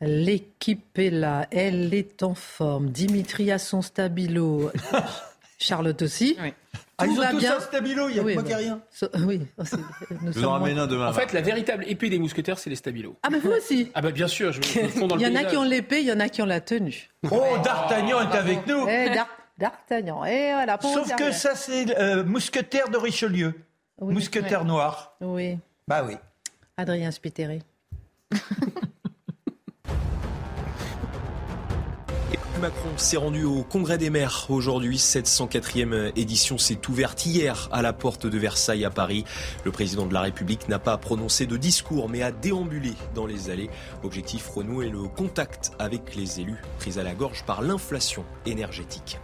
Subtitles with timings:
[0.00, 1.46] L'équipe est là.
[1.50, 2.90] Elle est en forme.
[2.90, 4.70] Dimitri a son stabilo.
[5.58, 6.36] Charlotte aussi.
[6.40, 6.52] Oui.
[7.00, 7.56] Ah, ils ont tous bien.
[7.56, 8.80] un stabilo, il y a Oui, moi bah, rien.
[8.90, 9.46] so- oui.
[9.64, 9.76] c'est-
[10.20, 11.08] nous Je en un demain.
[11.10, 13.16] En fait, la véritable épée des mousquetaires, c'est les stabilos.
[13.22, 13.90] Ah, mais vous aussi.
[13.94, 15.56] Ah bah bien sûr, je, je le fonds dans Il le y en a qui
[15.56, 17.08] ont l'épée, il y en a qui ont la tenue.
[17.30, 18.86] Oh, D'Artagnan est avec nous.
[18.88, 20.24] Eh, D'Ar- D'Artagnan.
[20.24, 20.78] Et voilà.
[20.78, 23.54] pour Sauf que ça, c'est euh, mousquetaire de Richelieu.
[24.00, 25.14] Oui, mousquetaire noir.
[25.20, 25.58] Oui.
[25.86, 26.14] Bah oui.
[26.76, 27.62] Adrien Spiteri.
[32.60, 34.98] Macron s'est rendu au Congrès des maires aujourd'hui.
[34.98, 39.24] Cette 104e édition s'est ouverte hier à la porte de Versailles à Paris.
[39.64, 43.50] Le président de la République n'a pas prononcé de discours mais a déambulé dans les
[43.50, 43.70] allées.
[44.02, 49.20] Objectif renouer le contact avec les élus pris à la gorge par l'inflation énergétique.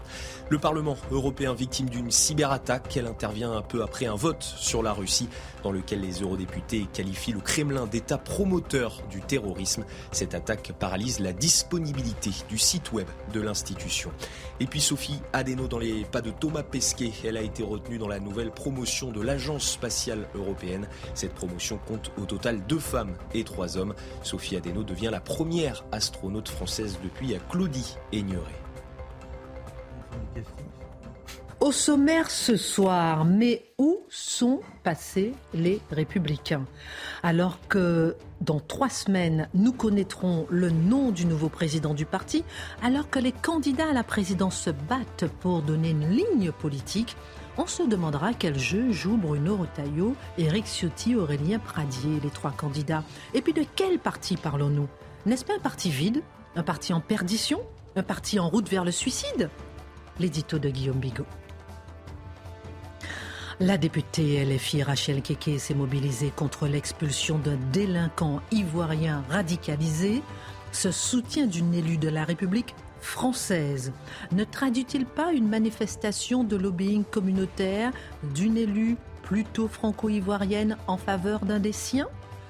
[0.51, 4.93] Le Parlement européen victime d'une cyberattaque, elle intervient un peu après un vote sur la
[4.93, 5.29] Russie
[5.63, 9.87] dans lequel les eurodéputés qualifient le Kremlin d'État promoteur du terrorisme.
[10.13, 14.11] Cette attaque paralyse la disponibilité du site web de l'institution.
[14.61, 18.09] Et puis Sophie Adeno dans les pas de Thomas Pesquet, elle a été retenue dans
[18.09, 20.89] la nouvelle promotion de l'Agence spatiale européenne.
[21.15, 23.95] Cette promotion compte au total deux femmes et trois hommes.
[24.23, 28.65] Sophie Adeno devient la première astronaute française depuis Claudie Aigneret.
[31.61, 36.67] Au sommaire ce soir, mais où sont passés les républicains?
[37.23, 42.45] Alors que dans trois semaines, nous connaîtrons le nom du nouveau président du parti,
[42.83, 47.17] alors que les candidats à la présidence se battent pour donner une ligne politique,
[47.57, 53.05] on se demandera quel jeu jouent Bruno Retailleau, Éric Ciotti, Aurélien Pradier, les trois candidats.
[53.33, 54.89] Et puis de quel parti parlons-nous?
[55.25, 56.23] N'est-ce pas un parti vide?
[56.57, 57.63] Un parti en perdition?
[57.97, 59.49] Un parti en route vers le suicide?
[60.19, 61.27] L'édito de Guillaume Bigot.
[63.61, 70.23] La députée LFI Rachel Keke s'est mobilisée contre l'expulsion d'un délinquant ivoirien radicalisé.
[70.73, 73.93] Ce soutien d'une élue de la République française
[74.33, 77.93] ne traduit-il pas une manifestation de lobbying communautaire
[78.35, 82.09] d'une élue plutôt franco-ivoirienne en faveur d'un des siens?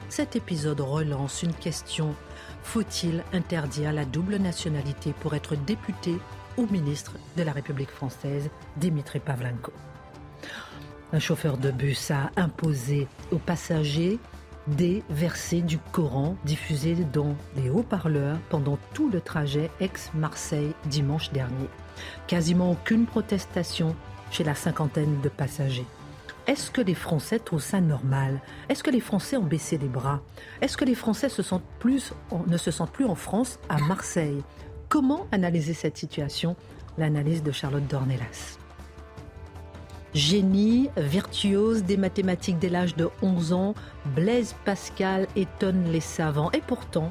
[0.08, 2.14] Cet épisode relance une question.
[2.62, 6.18] Faut-il interdire la double nationalité pour être député
[6.56, 9.72] ou ministre de la République française Dimitri Pavlenko
[11.14, 14.18] un chauffeur de bus a imposé aux passagers
[14.66, 21.68] des versets du Coran diffusés dans des haut-parleurs pendant tout le trajet ex-Marseille dimanche dernier.
[22.26, 23.94] Quasiment aucune protestation
[24.32, 25.86] chez la cinquantaine de passagers.
[26.48, 28.40] Est-ce que les Français trouvent ça normal?
[28.68, 30.20] Est-ce que les Français ont baissé les bras?
[30.60, 31.42] Est-ce que les Français ne se
[32.70, 34.42] sentent plus en France, à Marseille?
[34.94, 36.54] Comment analyser cette situation?
[36.98, 38.58] L'analyse de Charlotte Dornelas.
[40.14, 43.74] Génie, virtuose des mathématiques dès l'âge de 11 ans,
[44.14, 46.52] Blaise Pascal étonne les savants.
[46.52, 47.10] Et pourtant,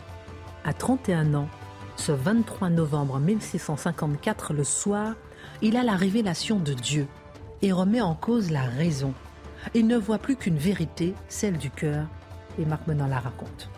[0.64, 1.50] à 31 ans,
[1.98, 5.16] ce 23 novembre 1654, le soir,
[5.62, 7.06] il a la révélation de Dieu
[7.62, 9.14] et remet en cause la raison.
[9.74, 12.06] Il ne voit plus qu'une vérité, celle du cœur,
[12.58, 13.73] et Marc Menon la raconte.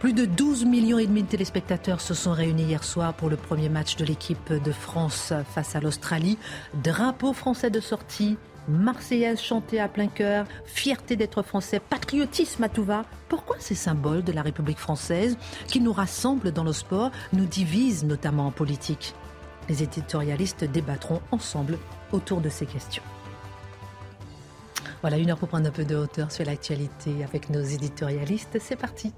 [0.00, 3.36] Plus de 12 millions et demi de téléspectateurs se sont réunis hier soir pour le
[3.36, 6.38] premier match de l'équipe de France face à l'Australie.
[6.82, 12.82] Drapeau français de sortie, Marseillaise chantée à plein cœur, fierté d'être français, patriotisme à tout
[12.82, 13.04] va.
[13.28, 18.04] Pourquoi ces symboles de la République française qui nous rassemblent dans le sport nous divisent
[18.04, 19.14] notamment en politique?
[19.68, 21.76] Les éditorialistes débattront ensemble
[22.10, 23.02] autour de ces questions.
[25.02, 28.56] Voilà, une heure pour prendre un peu de hauteur sur l'actualité avec nos éditorialistes.
[28.62, 29.12] C'est parti.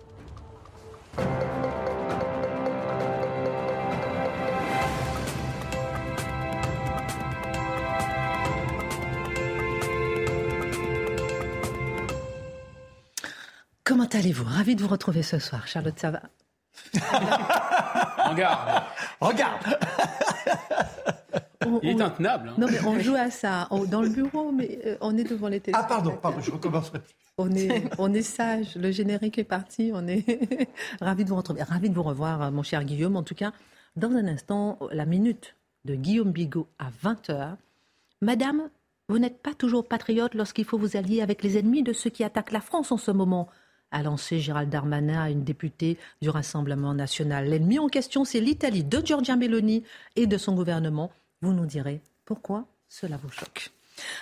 [13.85, 14.45] Comment allez-vous?
[14.45, 15.67] Ravi de vous retrouver ce soir.
[15.67, 16.23] Charlotte, ça va?
[18.25, 18.83] En garde.
[19.21, 19.63] Regarde
[21.67, 22.49] On- Il est intenable.
[22.51, 22.55] hein.
[22.59, 25.49] Non, mais on joue à ça on- dans le bureau, mais euh, on est devant
[25.49, 26.93] les Ah pardon, pardon, je recommence.
[27.39, 28.77] On est, on est sage.
[28.77, 29.91] Le générique est parti.
[29.95, 30.25] On est
[31.01, 31.63] ravi de vous retrouver.
[31.63, 33.17] Ravi de vous revoir, mon cher Guillaume.
[33.17, 33.53] En tout cas,
[33.97, 37.57] dans un instant, la minute de Guillaume Bigot à 20h.
[38.21, 38.69] Madame
[39.09, 42.23] Vous n'êtes pas toujours patriote lorsqu'il faut vous allier avec les ennemis de ceux qui
[42.25, 43.49] attaquent la France en ce moment
[43.95, 47.49] a lancé Gérald Darmanin à une députée du Rassemblement national.
[47.49, 49.85] L'ennemi en question, c'est l'Italie de Giorgia Meloni
[50.17, 51.11] et de son gouvernement.
[51.43, 53.73] Vous nous direz pourquoi cela vous choque.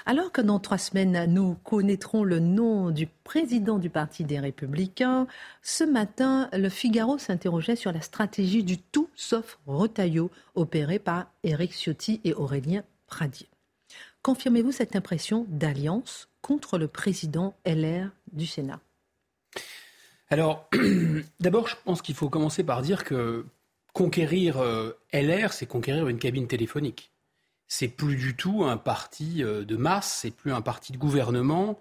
[0.06, 5.26] Alors que dans trois semaines, nous connaîtrons le nom du président du Parti des Républicains,
[5.62, 11.72] ce matin, le Figaro s'interrogeait sur la stratégie du tout sauf retaillot opéré par Éric
[11.72, 13.49] Ciotti et Aurélien Pradier.
[14.23, 18.81] Confirmez-vous cette impression d'alliance contre le président LR du Sénat?
[20.28, 20.69] Alors,
[21.40, 23.44] d'abord, je pense qu'il faut commencer par dire que
[23.93, 27.10] conquérir euh, LR, c'est conquérir une cabine téléphonique
[27.70, 31.81] c'est plus du tout un parti euh, de masse, c'est plus un parti de gouvernement.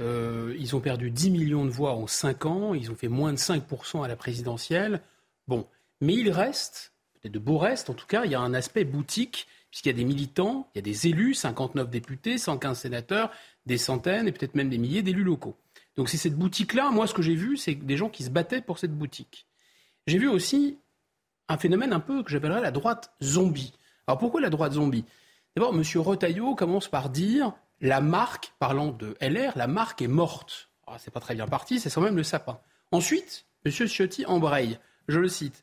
[0.00, 3.32] Euh, ils ont perdu 10 millions de voix en 5 ans, ils ont fait moins
[3.32, 5.02] de 5% à la présidentielle.
[5.48, 5.66] Bon,
[6.00, 8.84] mais il reste, peut-être de beaux restes en tout cas, il y a un aspect
[8.84, 13.32] boutique, puisqu'il y a des militants, il y a des élus, 59 députés, 115 sénateurs,
[13.66, 15.56] des centaines et peut-être même des milliers d'élus locaux.
[15.96, 18.60] Donc c'est cette boutique-là, moi ce que j'ai vu, c'est des gens qui se battaient
[18.60, 19.48] pour cette boutique.
[20.06, 20.78] J'ai vu aussi
[21.48, 23.72] un phénomène un peu que j'appellerais la droite zombie.
[24.06, 25.04] Alors pourquoi la droite zombie?
[25.56, 25.82] D'abord, M.
[25.96, 30.68] Retailleau commence par dire la marque, parlant de LR, la marque est morte.
[30.86, 32.58] Ah, c'est pas très bien parti, c'est quand même le sapin.
[32.92, 33.72] Ensuite, M.
[33.72, 34.78] Ciotti embraye.
[35.06, 35.62] Je le cite.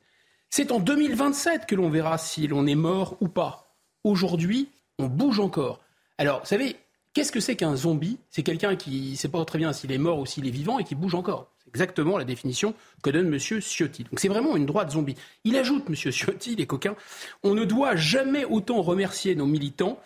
[0.50, 3.76] C'est en 2027 que l'on verra si l'on est mort ou pas.
[4.04, 5.82] Aujourd'hui, on bouge encore.
[6.18, 6.78] Alors, vous savez,
[7.14, 8.20] qu'est-ce que c'est qu'un zombie?
[8.30, 10.80] C'est quelqu'un qui ne sait pas très bien s'il est mort ou s'il est vivant
[10.80, 13.40] et qui bouge encore exactement la définition que donne M.
[13.40, 14.04] Ciotti.
[14.04, 15.16] Donc c'est vraiment une droite zombie.
[15.44, 15.96] Il ajoute, M.
[15.96, 16.96] Ciotti, les coquins,
[17.44, 20.00] on ne doit jamais autant remercier nos militants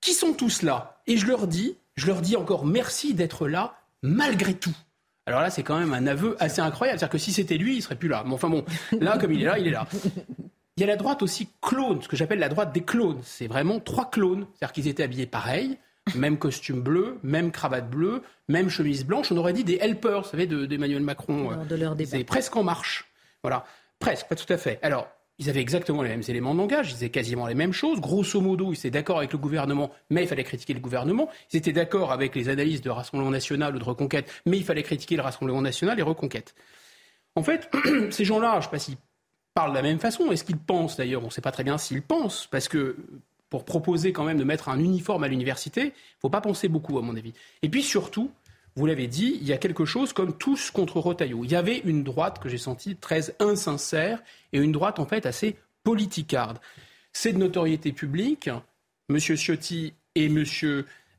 [0.00, 1.00] qui sont tous là.
[1.06, 4.76] Et je leur dis, je leur dis encore merci d'être là malgré tout.
[5.26, 6.98] Alors là, c'est quand même un aveu assez incroyable.
[6.98, 8.22] C'est-à-dire que si c'était lui, il serait plus là.
[8.26, 8.64] Mais enfin bon,
[9.00, 9.86] là, comme il est là, il est là.
[10.76, 13.20] Il y a la droite aussi clone, ce que j'appelle la droite des clones.
[13.22, 14.46] C'est vraiment trois clones.
[14.54, 15.78] C'est-à-dire qu'ils étaient habillés pareil,
[16.14, 19.32] même costume bleu, même cravate bleue, même chemise blanche.
[19.32, 21.64] On aurait dit des helpers, vous savez, d'Emmanuel Macron.
[21.68, 23.10] de leur C'est presque en marche.
[23.42, 23.64] Voilà.
[23.98, 24.78] Presque, pas tout à fait.
[24.82, 25.08] Alors,
[25.38, 28.00] ils avaient exactement les mêmes éléments de langage, ils disaient quasiment les mêmes choses.
[28.00, 31.28] Grosso modo, ils étaient d'accord avec le gouvernement, mais il fallait critiquer le gouvernement.
[31.52, 34.82] Ils étaient d'accord avec les analyses de Rassemblement national ou de Reconquête, mais il fallait
[34.82, 36.54] critiquer le Rassemblement national et Reconquête.
[37.34, 37.68] En fait,
[38.10, 38.96] ces gens-là, je ne sais pas s'ils
[39.54, 40.30] parlent de la même façon.
[40.30, 41.22] Est-ce qu'ils pensent d'ailleurs?
[41.22, 42.96] On ne sait pas très bien s'ils pensent, parce que
[43.54, 46.66] pour proposer quand même de mettre un uniforme à l'université, il ne faut pas penser
[46.66, 47.32] beaucoup, à mon avis.
[47.62, 48.32] Et puis surtout,
[48.74, 51.44] vous l'avez dit, il y a quelque chose comme tous contre Rotaillot.
[51.44, 55.24] Il y avait une droite que j'ai sentie très insincère et une droite en fait
[55.24, 55.54] assez
[55.84, 56.58] politicarde.
[57.12, 58.50] C'est de notoriété publique.
[59.08, 59.20] M.
[59.20, 60.44] Ciotti et M.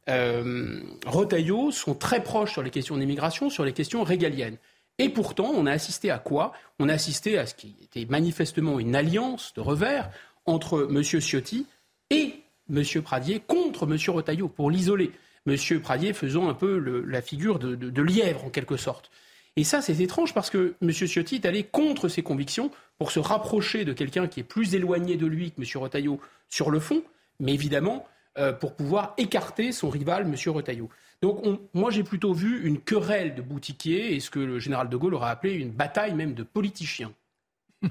[0.09, 4.57] Euh, Rotaillot sont très proches sur les questions d'immigration, sur les questions régaliennes.
[4.97, 6.51] Et pourtant, on a assisté à quoi?
[6.79, 10.11] On a assisté à ce qui était manifestement une alliance de revers
[10.45, 11.01] entre M.
[11.01, 11.65] Ciotti
[12.09, 12.83] et M.
[13.03, 13.97] Pradier contre M.
[14.15, 15.11] Retailleau pour l'isoler.
[15.47, 15.55] M.
[15.81, 19.11] Pradier faisant un peu la figure de, lièvre en quelque sorte.
[19.57, 20.91] Et ça, c'est étrange parce que M.
[20.91, 25.15] Ciotti est allé contre ses convictions pour se rapprocher de quelqu'un qui est plus éloigné
[25.15, 25.67] de lui que M.
[25.81, 26.19] Retailleau
[26.49, 27.03] sur le fond,
[27.39, 28.05] mais évidemment
[28.37, 30.35] euh, pour pouvoir écarter son rival, M.
[30.53, 30.89] Retailleau.
[31.21, 31.43] Donc
[31.73, 35.13] moi, j'ai plutôt vu une querelle de boutiquiers et ce que le général de Gaulle
[35.13, 37.13] aurait appelé une bataille même de politiciens.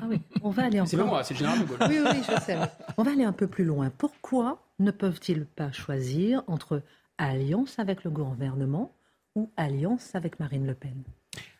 [0.00, 0.90] Ah oui, on va aller encore.
[0.90, 1.78] C'est pas moi, c'est le général de Gaulle.
[1.88, 2.56] Oui, oui, je sais.
[2.96, 3.90] On va aller un peu plus loin.
[3.96, 6.82] Pourquoi ne peuvent-ils pas choisir entre
[7.18, 8.92] alliance avec le gouvernement
[9.34, 11.02] ou alliance avec Marine Le Pen?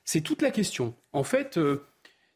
[0.05, 0.95] C'est toute la question.
[1.13, 1.87] En fait, euh,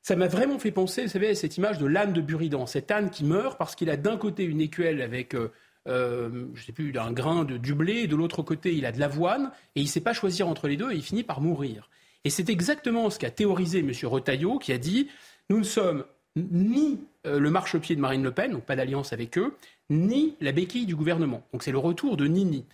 [0.02, 2.90] ça m'a vraiment fait penser, vous savez, à cette image de l'âne de Buridan, cet
[2.90, 5.52] âne qui meurt parce qu'il a d'un côté une écuelle avec, euh,
[5.86, 8.86] euh, je ne sais plus, un grain de, du blé, et de l'autre côté il
[8.86, 11.24] a de l'avoine, et il ne sait pas choisir entre les deux, et il finit
[11.24, 11.90] par mourir.
[12.24, 13.92] Et c'est exactement ce qu'a théorisé M.
[14.04, 15.08] Retailleau, qui a dit
[15.50, 16.04] nous ne sommes
[16.36, 19.56] ni euh, le marchepied de Marine Le Pen, donc pas d'alliance avec eux,
[19.90, 21.42] ni la béquille du gouvernement.
[21.52, 22.64] Donc c'est le retour de Nini.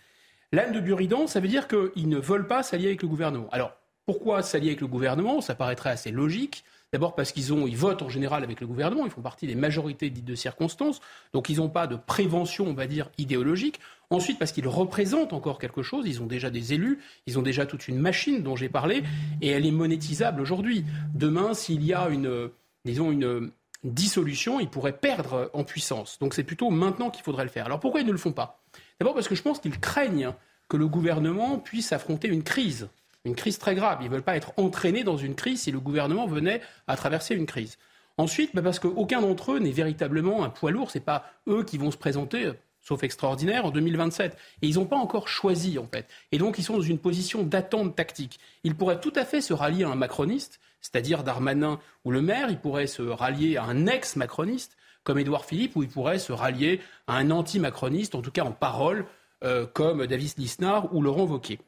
[0.53, 3.49] L'âne de Buridan, ça veut dire qu'ils ne veulent pas s'allier avec le gouvernement.
[3.51, 3.73] Alors,
[4.07, 5.41] pourquoi s'allier avec le gouvernement?
[5.41, 6.65] Ça paraîtrait assez logique.
[6.93, 10.11] D'abord parce qu'ils ils votent en général avec le gouvernement, ils font partie des majorités
[10.11, 11.01] dites de circonstances,
[11.33, 13.81] donc ils n'ont pas de prévention, on va dire, idéologique.
[14.11, 17.67] Ensuite parce qu'ils représentent encore quelque chose, ils ont déjà des élus, ils ont déjà
[17.67, 19.03] toute une machine dont j'ai parlé,
[19.43, 20.85] et elle est monétisable aujourd'hui.
[21.15, 22.51] Demain, s'il y a une,
[22.85, 23.51] disons, une,
[23.85, 26.19] dissolution, ils pourraient perdre en puissance.
[26.19, 27.67] Donc c'est plutôt maintenant qu'il faudrait le faire.
[27.67, 28.63] Alors pourquoi ils ne le font pas?
[28.99, 30.33] D'abord parce que je pense qu'ils craignent
[30.69, 32.89] que le gouvernement puisse affronter une crise,
[33.25, 33.99] une crise très grave.
[34.01, 37.35] Ils ne veulent pas être entraînés dans une crise si le gouvernement venait à traverser
[37.35, 37.79] une crise.
[38.17, 40.91] Ensuite, bah, parce qu'aucun d'entre eux n'est véritablement un poids lourd.
[40.91, 44.37] Ce n'est pas eux qui vont se présenter, sauf extraordinaire, en 2027.
[44.63, 46.07] Et ils n'ont pas encore choisi, en fait.
[46.31, 48.39] Et donc, ils sont dans une position d'attente tactique.
[48.63, 52.51] Ils pourraient tout à fait se rallier à un macroniste, c'est-à-dire Darmanin ou le maire.
[52.51, 56.81] Ils pourraient se rallier à un ex-macroniste, comme Édouard Philippe, ou ils pourraient se rallier
[57.07, 59.07] à un anti-macroniste, en tout cas en parole,
[59.43, 61.59] euh, comme David Lisnard ou Laurent Wauquiez.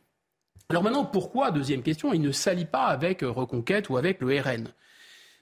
[0.69, 4.39] Alors maintenant, pourquoi, deuxième question, il ne s'allie pas avec euh, Reconquête ou avec le
[4.39, 4.69] RN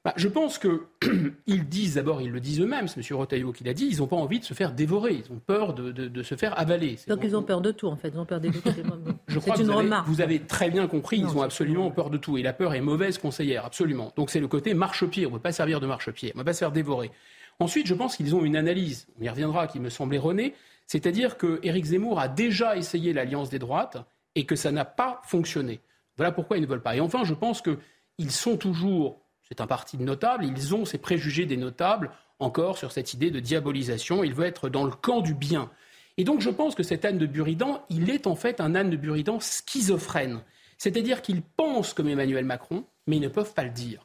[0.05, 3.17] bah, je pense qu'ils disent, d'abord, ils le disent eux-mêmes, c'est M.
[3.17, 5.73] Rotaillot qui l'a dit, ils n'ont pas envie de se faire dévorer, ils ont peur
[5.73, 6.99] de, de, se faire avaler.
[7.09, 8.61] Donc ils ont peur de tout, en fait, ils ont peur des deux
[9.29, 10.07] Je crois que une vous, remarque.
[10.07, 12.37] Avez, vous avez très bien compris, ils ont absolument peur de tout.
[12.37, 14.13] Et la peur est mauvaise conseillère, absolument.
[14.15, 16.45] Donc c'est le côté marche-pied, on ne veut pas servir de marche-pied, on ne veut
[16.45, 17.11] pas se faire dévorer.
[17.59, 20.55] Ensuite, je pense qu'ils ont une analyse, on y reviendra, qui me semble erronée,
[20.87, 25.23] c'est-à-dire que Éric Zemmour a déjà essayé l'alliance des droites et que ça n'a pas
[25.25, 25.81] fonctionné.
[26.19, 26.95] Voilà pourquoi ils ne veulent pas.
[26.95, 29.24] Et enfin, je pense qu'ils sont toujours
[29.55, 33.31] c'est un parti de notables, ils ont ces préjugés des notables encore sur cette idée
[33.31, 35.71] de diabolisation, il veut être dans le camp du bien.
[36.17, 38.91] Et donc je pense que cet âne de Buridan, il est en fait un âne
[38.91, 40.41] de Buridan schizophrène.
[40.77, 44.05] C'est-à-dire qu'ils pensent comme Emmanuel Macron, mais ils ne peuvent pas le dire.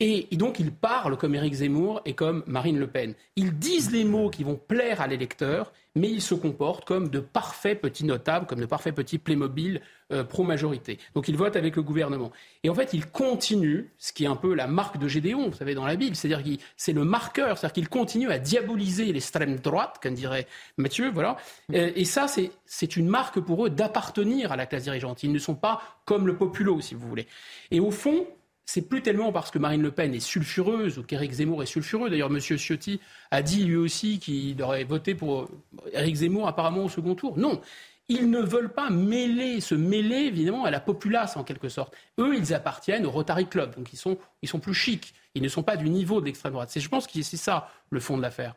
[0.00, 3.14] Et, donc ils parlent comme Éric Zemmour et comme Marine Le Pen.
[3.36, 7.20] Ils disent les mots qui vont plaire à l'électeur, mais ils se comportent comme de
[7.20, 9.80] parfaits petits notables, comme de parfaits petits Playmobil
[10.12, 10.98] euh, pro-majorité.
[11.14, 12.32] Donc ils votent avec le gouvernement.
[12.64, 15.56] Et en fait, ils continuent, ce qui est un peu la marque de Gédéon, vous
[15.56, 19.60] savez, dans la Bible, c'est-à-dire que c'est le marqueur, c'est-à-dire qu'ils continuent à diaboliser l'extrême
[19.60, 21.36] droite, comme dirait Mathieu, voilà.
[21.72, 25.22] Euh, et ça, c'est une marque pour eux d'appartenir à la classe dirigeante.
[25.22, 27.28] Ils ne sont pas comme le populo, si vous voulez.
[27.70, 28.26] Et au fond,
[28.66, 32.08] c'est plus tellement parce que Marine Le Pen est sulfureuse ou qu'Éric Zemmour est sulfureux.
[32.08, 32.40] D'ailleurs, M.
[32.40, 35.48] Ciotti a dit lui aussi qu'il aurait voté pour
[35.92, 37.36] Éric Zemmour apparemment au second tour.
[37.36, 37.60] Non.
[38.08, 41.94] Ils ne veulent pas mêler, se mêler évidemment à la populace en quelque sorte.
[42.18, 45.14] Eux, ils appartiennent au Rotary Club, donc ils sont, ils sont plus chics.
[45.34, 46.70] Ils ne sont pas du niveau de l'extrême droite.
[46.78, 48.54] Je pense que c'est ça le fond de l'affaire.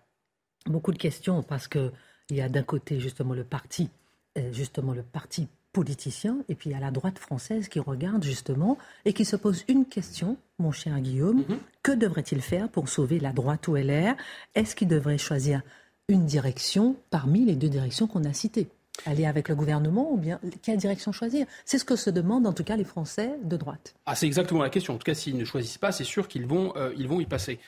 [0.66, 1.92] Beaucoup de questions parce qu'il
[2.30, 3.90] y a d'un côté justement le parti,
[4.38, 5.48] euh, justement le parti
[5.78, 9.86] politiciens et puis à la droite française qui regarde justement et qui se pose une
[9.86, 11.60] question, mon cher Guillaume, mhm.
[11.84, 14.16] que devrait-il faire pour sauver la droite ou LR
[14.56, 15.62] Est-ce qu'il devrait choisir
[16.10, 18.70] une direction parmi les deux directions qu'on a citées?
[19.06, 21.46] Aller avec le gouvernement ou bien quelle direction choisir?
[21.64, 23.94] C'est ce que se demandent en tout cas les Français de droite.
[24.08, 24.96] Ah, c'est exactement la question.
[24.96, 27.28] En tout cas, s'ils ne choisissent pas, c'est sûr qu'ils vont, euh, ils vont y
[27.28, 27.60] passer.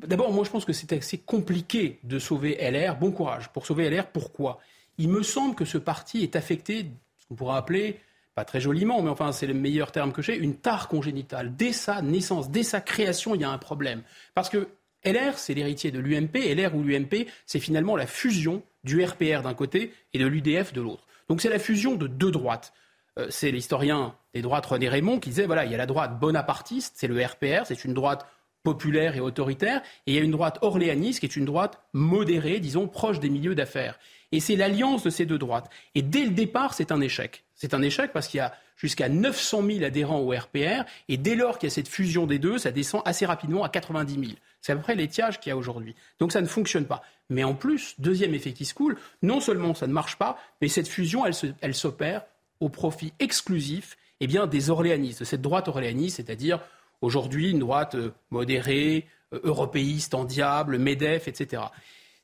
[0.00, 2.98] D'abord, moi je pense que c'est assez compliqué de sauver LR.
[2.98, 3.48] Bon courage.
[3.54, 4.60] Pour sauver LR, pourquoi?
[4.98, 6.90] Il me semble que ce parti est affecté
[7.30, 8.00] on pourrait appeler,
[8.34, 11.54] pas très joliment, mais enfin c'est le meilleur terme que j'ai, une tare congénitale.
[11.56, 14.02] Dès sa naissance, dès sa création, il y a un problème.
[14.34, 14.68] Parce que
[15.04, 19.54] LR, c'est l'héritier de l'UMP, LR ou l'UMP, c'est finalement la fusion du RPR d'un
[19.54, 21.06] côté et de l'UDF de l'autre.
[21.28, 22.72] Donc c'est la fusion de deux droites.
[23.18, 26.18] Euh, c'est l'historien des droites René Raymond qui disait, voilà, il y a la droite
[26.18, 28.26] bonapartiste, c'est le RPR, c'est une droite
[28.62, 32.60] populaire et autoritaire, et il y a une droite orléaniste qui est une droite modérée,
[32.60, 33.98] disons, proche des milieux d'affaires.
[34.34, 35.70] Et c'est l'alliance de ces deux droites.
[35.94, 37.44] Et dès le départ, c'est un échec.
[37.54, 41.36] C'est un échec parce qu'il y a jusqu'à 900 000 adhérents au RPR, et dès
[41.36, 44.32] lors qu'il y a cette fusion des deux, ça descend assez rapidement à 90 000.
[44.60, 45.94] C'est à peu près l'étiage qu'il y a aujourd'hui.
[46.18, 47.02] Donc ça ne fonctionne pas.
[47.30, 50.66] Mais en plus, deuxième effet qui se coule, non seulement ça ne marche pas, mais
[50.66, 51.22] cette fusion,
[51.60, 52.24] elle s'opère
[52.58, 56.58] au profit exclusif eh bien, des orléanistes, de cette droite orléaniste, c'est-à-dire
[57.02, 61.62] aujourd'hui une droite euh, modérée, euh, européiste en diable, MEDEF, etc.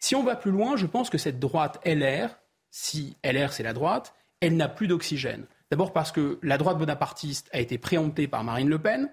[0.00, 2.38] Si on va plus loin, je pense que cette droite LR,
[2.70, 5.44] si LR c'est la droite, elle n'a plus d'oxygène.
[5.70, 9.10] D'abord parce que la droite bonapartiste a été préemptée par Marine Le Pen,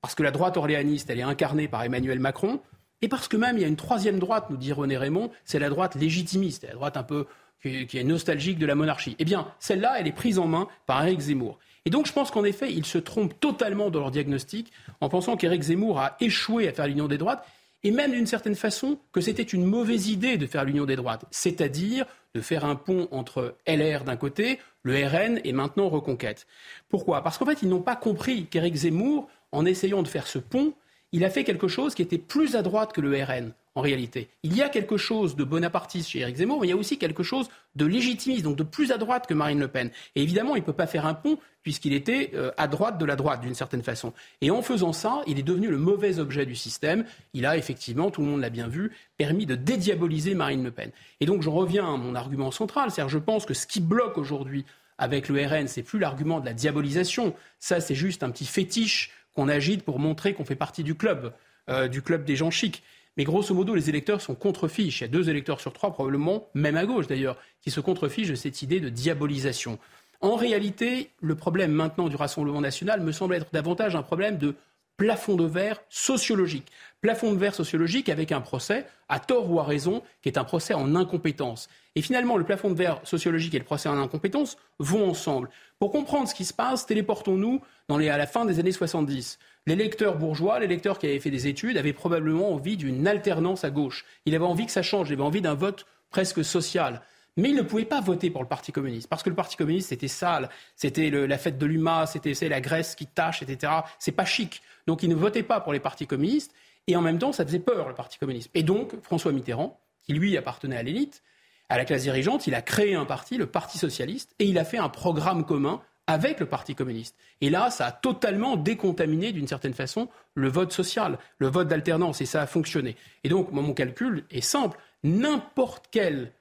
[0.00, 2.60] parce que la droite orléaniste, elle est incarnée par Emmanuel Macron,
[3.02, 5.58] et parce que même il y a une troisième droite, nous dit René Raymond, c'est
[5.58, 7.26] la droite légitimiste, la droite un peu
[7.62, 9.16] qui est nostalgique de la monarchie.
[9.18, 11.58] Eh bien, celle-là, elle est prise en main par Éric Zemmour.
[11.84, 15.36] Et donc, je pense qu'en effet, ils se trompent totalement dans leur diagnostic en pensant
[15.36, 17.44] qu'Éric Zemmour a échoué à faire l'union des droites
[17.82, 21.24] et même d'une certaine façon que c'était une mauvaise idée de faire l'union des droites,
[21.30, 26.46] c'est-à-dire de faire un pont entre LR d'un côté, le RN et maintenant Reconquête.
[26.88, 27.22] Pourquoi?
[27.22, 30.74] Parce qu'en fait, ils n'ont pas compris qu'Éric Zemmour, en essayant de faire ce pont,
[31.12, 34.28] il a fait quelque chose qui était plus à droite que le RN en réalité.
[34.42, 36.98] Il y a quelque chose de bonapartiste chez Éric Zemmour, mais il y a aussi
[36.98, 39.90] quelque chose de légitimiste, donc de plus à droite que Marine Le Pen.
[40.16, 43.04] Et évidemment, il ne peut pas faire un pont puisqu'il était euh, à droite de
[43.04, 44.12] la droite, d'une certaine façon.
[44.40, 47.04] Et en faisant ça, il est devenu le mauvais objet du système.
[47.34, 50.90] Il a effectivement, tout le monde l'a bien vu, permis de dédiaboliser Marine Le Pen.
[51.20, 54.18] Et donc, j'en reviens à mon argument central, c'est-à-dire je pense que ce qui bloque
[54.18, 54.64] aujourd'hui
[54.98, 57.34] avec le RN, c'est plus l'argument de la diabolisation.
[57.58, 61.32] Ça, c'est juste un petit fétiche qu'on agite pour montrer qu'on fait partie du club,
[61.68, 62.82] euh, du club des gens chics.
[63.16, 65.00] Mais grosso modo, les électeurs sont contre-fiches.
[65.00, 68.30] Il y a deux électeurs sur trois, probablement, même à gauche d'ailleurs, qui se contre-fichent
[68.30, 69.78] de cette idée de diabolisation.
[70.20, 74.54] En réalité, le problème maintenant du Rassemblement national me semble être davantage un problème de
[75.00, 76.70] plafond de verre sociologique.
[77.00, 80.44] Plafond de verre sociologique avec un procès, à tort ou à raison, qui est un
[80.44, 81.70] procès en incompétence.
[81.94, 85.48] Et finalement, le plafond de verre sociologique et le procès en incompétence vont ensemble.
[85.78, 89.38] Pour comprendre ce qui se passe, téléportons-nous à la fin des années 70.
[89.66, 94.04] L'électeur bourgeois, l'électeur qui avait fait des études, avait probablement envie d'une alternance à gauche.
[94.24, 97.02] Il avait envie que ça change, il avait envie d'un vote presque social.
[97.36, 99.90] Mais il ne pouvait pas voter pour le Parti communiste, parce que le Parti communiste,
[99.90, 103.72] c'était sale, c'était la fête de l'UMA, c'était la Grèce qui tâche, etc.
[103.98, 104.62] C'est pas chic.
[104.86, 106.52] Donc il ne votait pas pour les partis communistes,
[106.86, 108.50] et en même temps, ça faisait peur, le Parti communiste.
[108.54, 111.22] Et donc, François Mitterrand, qui lui appartenait à l'élite,
[111.68, 114.64] à la classe dirigeante, il a créé un parti, le Parti socialiste, et il a
[114.64, 117.16] fait un programme commun avec le Parti communiste.
[117.40, 122.20] Et là, ça a totalement décontaminé, d'une certaine façon, le vote social, le vote d'alternance,
[122.20, 122.96] et ça a fonctionné.
[123.24, 124.78] Et donc, mon calcul est simple.
[125.04, 126.32] N'importe quel,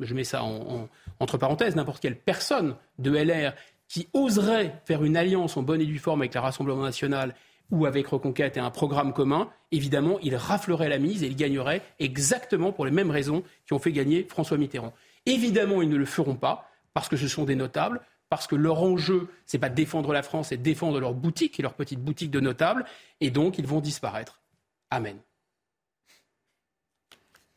[0.00, 0.88] je mets ça en- en-
[1.20, 3.52] entre parenthèses, n'importe quelle personne de LR
[3.88, 7.34] qui oserait faire une alliance en bonne et due forme avec le Rassemblement national
[7.70, 11.82] ou avec Reconquête et un programme commun, évidemment, il raflerait la mise et il gagnerait
[11.98, 14.92] exactement pour les mêmes raisons qui ont fait gagner François Mitterrand.
[15.26, 18.82] Évidemment, ils ne le feront pas parce que ce sont des notables, parce que leur
[18.82, 22.40] enjeu, c'est pas défendre la France, c'est défendre leur boutique et leur petite boutique de
[22.40, 22.84] notables,
[23.20, 24.42] et donc ils vont disparaître.
[24.90, 25.18] Amen.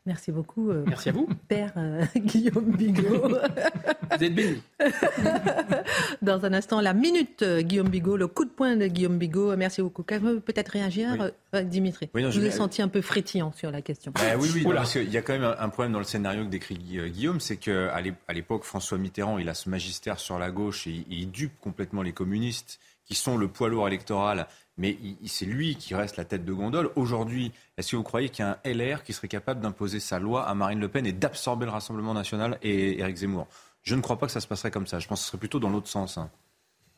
[0.08, 1.28] Merci beaucoup, euh, Merci à vous.
[1.48, 3.28] Père euh, Guillaume Bigot.
[4.18, 4.62] Vous êtes bénis.
[6.22, 9.54] Dans un instant, la minute euh, Guillaume Bigot, le coup de poing de Guillaume Bigot.
[9.56, 10.02] Merci beaucoup.
[10.02, 11.64] Peut-être réagir, Oui.
[11.66, 14.10] Dimitri Oui, non, Je vous ai senti un peu frétillant sur la question.
[14.14, 16.04] Bah oui, oui, non, parce qu'il y a quand même un, un problème dans le
[16.06, 18.00] scénario que décrit Gui- Guillaume, c'est qu'à
[18.32, 22.00] l'époque, François Mitterrand, il a ce magistère sur la gauche et il, il dupe complètement
[22.02, 24.46] les communistes, qui sont le poids lourd électoral,
[24.78, 26.90] mais c'est lui qui reste la tête de gondole.
[26.96, 30.18] Aujourd'hui, est-ce que vous croyez qu'il y a un LR qui serait capable d'imposer sa
[30.18, 33.46] loi à Marine Le Pen et d'absorber le Rassemblement national et Éric Zemmour?
[33.82, 34.98] Je ne crois pas que ça se passerait comme ça.
[34.98, 36.16] Je pense que ce serait plutôt dans l'autre sens.
[36.18, 36.30] hein.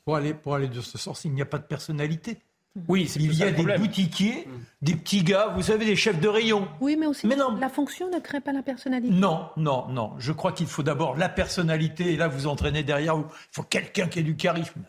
[0.05, 2.39] Pour aller, pour aller de ce sens, il n'y a pas de personnalité.
[2.89, 3.81] Oui, c'est Il y a des problème.
[3.81, 4.47] boutiquiers,
[4.81, 6.69] des petits gars, vous savez, des chefs de rayon.
[6.81, 7.57] Oui, mais aussi, Mais non.
[7.57, 9.13] la fonction ne crée pas la personnalité.
[9.13, 10.13] Non, non, non.
[10.19, 13.27] Je crois qu'il faut d'abord la personnalité, et là, vous entraînez derrière vous.
[13.29, 14.83] Il faut quelqu'un qui ait du charisme.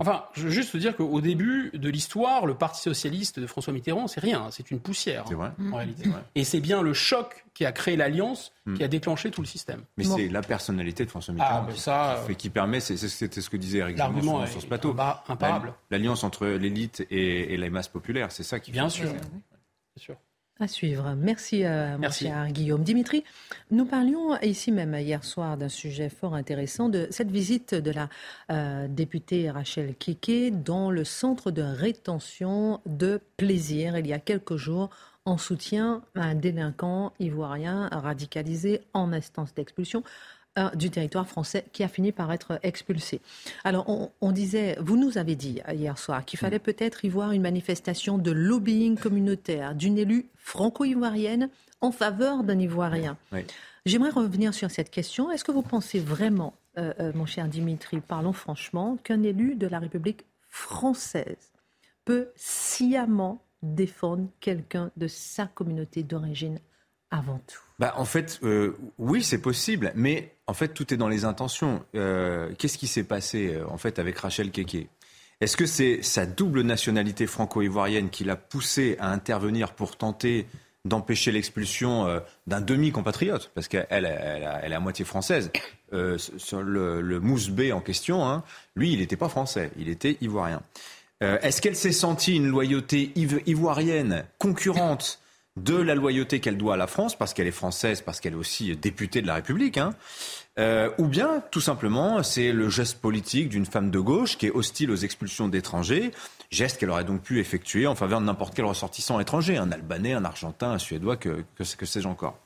[0.00, 4.08] Enfin, je veux juste dire qu'au début de l'histoire, le Parti socialiste de François Mitterrand,
[4.08, 5.24] c'est rien, c'est une poussière.
[5.28, 6.08] C'est vrai En réalité.
[6.34, 8.74] Et c'est bien le choc qui a créé l'alliance Mm.
[8.76, 9.84] qui a déclenché tout le système.
[9.98, 10.16] Mais Bon.
[10.16, 13.50] c'est la personnalité de François Mitterrand Ah, qui, ça, qui fait- qui permet, c'est- ce
[13.50, 14.96] que disait Eric Zemmour sur, ce plateau.
[15.28, 15.74] imparable.
[15.90, 19.10] L'alliance entre l'élite et, et les masses populaires, c'est ça qui Bien fait- sûr.
[19.12, 19.20] Bien
[19.96, 20.16] sûr.
[20.60, 21.14] À suivre.
[21.16, 22.24] Merci, euh, mon Merci.
[22.24, 22.82] cher Guillaume.
[22.82, 23.24] Dimitri,
[23.70, 28.10] nous parlions ici même hier soir d'un sujet fort intéressant, de cette visite de la
[28.52, 34.56] euh, députée Rachel Keke dans le centre de rétention de plaisir il y a quelques
[34.56, 34.90] jours
[35.24, 40.02] en soutien à un délinquant ivoirien radicalisé en instance d'expulsion
[40.58, 43.20] euh, du territoire français qui a fini par être expulsé.
[43.64, 47.32] Alors, on, on disait, vous nous avez dit hier soir qu'il fallait peut-être y voir
[47.32, 53.16] une manifestation de lobbying communautaire d'une élue franco-ivoirienne en faveur d'un Ivoirien.
[53.32, 53.44] Oui.
[53.86, 55.30] J'aimerais revenir sur cette question.
[55.30, 59.66] Est-ce que vous pensez vraiment, euh, euh, mon cher Dimitri, parlons franchement, qu'un élu de
[59.66, 61.52] la République française
[62.04, 66.58] peut sciemment défendre quelqu'un de sa communauté d'origine
[67.10, 71.08] avant tout Bah, en fait, euh, oui, c'est possible, mais en fait, tout est dans
[71.08, 71.82] les intentions.
[71.94, 74.88] Euh, Qu'est-ce qui s'est passé euh, en fait avec Rachel Keke?
[75.40, 80.46] Est-ce que c'est sa double nationalité franco-ivoirienne qui l'a poussé à intervenir pour tenter
[80.84, 85.50] d'empêcher l'expulsion d'un demi-compatriote, parce qu'elle est à moitié française.
[85.92, 86.16] Le,
[87.00, 88.42] le Mousse B en question, hein,
[88.76, 90.62] lui, il n'était pas français, il était ivoirien.
[91.20, 95.20] Est-ce qu'elle s'est sentie une loyauté iv- ivoirienne concurrente
[95.56, 98.36] de la loyauté qu'elle doit à la France, parce qu'elle est française, parce qu'elle est
[98.36, 99.94] aussi députée de la République, hein,
[100.58, 104.50] euh, ou bien, tout simplement, c'est le geste politique d'une femme de gauche qui est
[104.50, 106.12] hostile aux expulsions d'étrangers,
[106.50, 110.12] geste qu'elle aurait donc pu effectuer en faveur de n'importe quel ressortissant étranger, un Albanais,
[110.12, 112.38] un Argentin, un Suédois, que, que, que sais-je encore.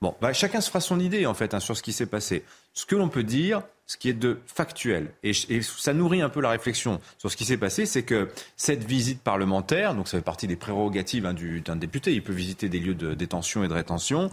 [0.00, 2.44] Bon, bah, chacun se fera son idée, en fait, hein, sur ce qui s'est passé.
[2.72, 6.40] Ce que l'on peut dire, ce qui est de factuel, et, ça nourrit un peu
[6.40, 10.22] la réflexion sur ce qui s'est passé, c'est que cette visite parlementaire, donc ça fait
[10.22, 13.68] partie des prérogatives hein, du- d'un député, il peut visiter des lieux de détention et
[13.68, 14.30] de rétention,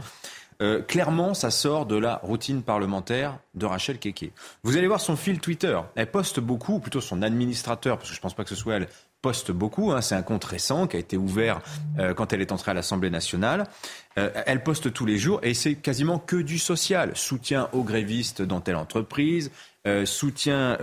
[0.61, 4.31] euh, clairement, ça sort de la routine parlementaire de Rachel Keke.
[4.63, 5.77] Vous allez voir son fil Twitter.
[5.95, 8.55] Elle poste beaucoup, ou plutôt son administrateur, parce que je ne pense pas que ce
[8.55, 8.87] soit elle,
[9.25, 9.91] poste beaucoup.
[9.91, 10.01] hein.
[10.01, 11.61] C'est un compte récent qui a été ouvert
[11.97, 13.65] euh, quand elle est entrée à l'Assemblée nationale.
[14.19, 17.11] Euh, elle poste tous les jours et c'est quasiment que du social.
[17.15, 19.49] Soutien aux grévistes dans telle entreprise,
[19.87, 20.77] euh, soutien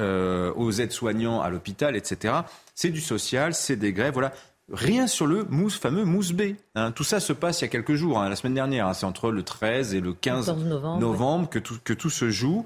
[0.56, 2.34] aux aides-soignants à l'hôpital, etc.
[2.74, 4.32] C'est du social, c'est des grèves, voilà.
[4.72, 6.42] Rien sur le mousse, fameux mousse B.
[6.76, 6.92] hein.
[6.92, 8.94] Tout ça se passe il y a quelques jours, hein, la semaine dernière.
[8.94, 12.30] C'est entre le 13 et le 15 14 novembre, novembre que, tout, que tout se
[12.30, 12.64] joue.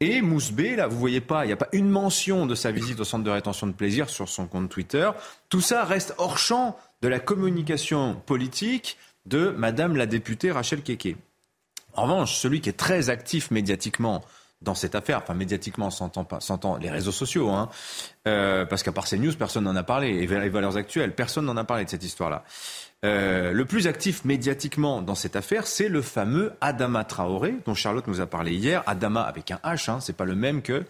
[0.00, 2.72] Et Mousse B, là, vous voyez pas, il n'y a pas une mention de sa
[2.72, 5.10] visite au centre de rétention de plaisir sur son compte Twitter.
[5.48, 11.16] Tout ça reste hors champ de la communication politique de Madame la députée Rachel Keke.
[11.94, 14.22] En revanche, celui qui est très actif médiatiquement
[14.64, 15.18] dans cette affaire.
[15.22, 17.68] Enfin, médiatiquement, s'entend pas, s'entend les réseaux sociaux, hein,
[18.26, 20.08] euh, parce qu'à part ces news, personne n'en a parlé.
[20.08, 22.44] Et les valeurs actuelles, personne n'en a parlé de cette histoire-là.
[23.04, 28.06] Euh, le plus actif médiatiquement dans cette affaire, c'est le fameux Adama Traoré, dont Charlotte
[28.06, 28.82] nous a parlé hier.
[28.86, 30.84] Adama avec un H, hein, c'est pas le même que.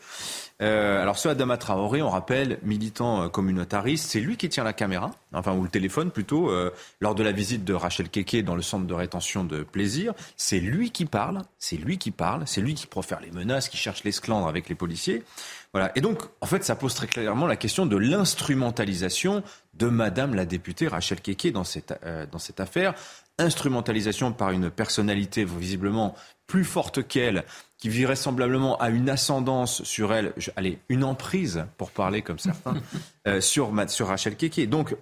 [0.63, 4.73] Euh, alors ce Adama Traoré, on rappelle, militant euh, communautariste, c'est lui qui tient la
[4.73, 8.55] caméra, enfin ou le téléphone plutôt, euh, lors de la visite de Rachel Keke dans
[8.55, 10.15] le centre de rétention de plaisir.
[10.37, 13.77] C'est lui qui parle, c'est lui qui parle, c'est lui qui profère les menaces, qui
[13.77, 15.25] cherche l'esclandre avec les policiers.
[15.73, 15.91] Voilà.
[15.97, 19.43] Et donc, en fait, ça pose très clairement la question de l'instrumentalisation
[19.75, 21.93] de Madame la députée Rachel Keke dans cette,
[22.31, 22.95] dans cette affaire.
[23.39, 26.15] Instrumentalisation par une personnalité visiblement
[26.47, 27.45] plus forte qu'elle,
[27.85, 32.77] qui vraisemblablement a une ascendance sur elle, allez, une emprise, pour parler comme certains,
[33.29, 34.67] euh, sur, sur Rachel Keke.
[34.71, 34.97] Donc,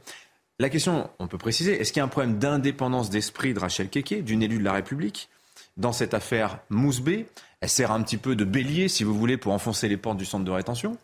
[0.59, 3.89] la question, on peut préciser, est-ce qu'il y a un problème d'indépendance d'esprit de Rachel
[3.89, 5.29] Keke, d'une élue de la République,
[5.77, 7.29] dans cette affaire Mousbé
[7.61, 10.25] Elle sert un petit peu de bélier, si vous voulez, pour enfoncer les portes du
[10.25, 10.99] centre de rétention.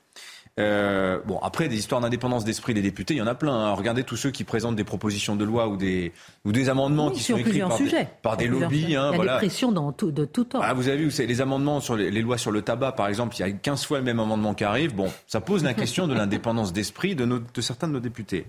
[0.59, 3.55] Euh, bon, après, des histoires d'indépendance d'esprit des députés, il y en a plein.
[3.55, 3.73] Hein.
[3.75, 6.13] Regardez tous ceux qui présentent des propositions de loi ou des,
[6.45, 8.97] ou des amendements qui sont écrits par des, par des lobbies.
[8.97, 10.61] Hein, il y a des pressions dans tout, de tout temps.
[10.63, 13.41] Ah, vous avez vu, les amendements sur les, lois sur le tabac, par exemple, il
[13.41, 14.95] y a 15 fois le même amendement qui arrive.
[14.95, 18.47] Bon, ça pose la question de l'indépendance d'esprit de, de certains de nos députés.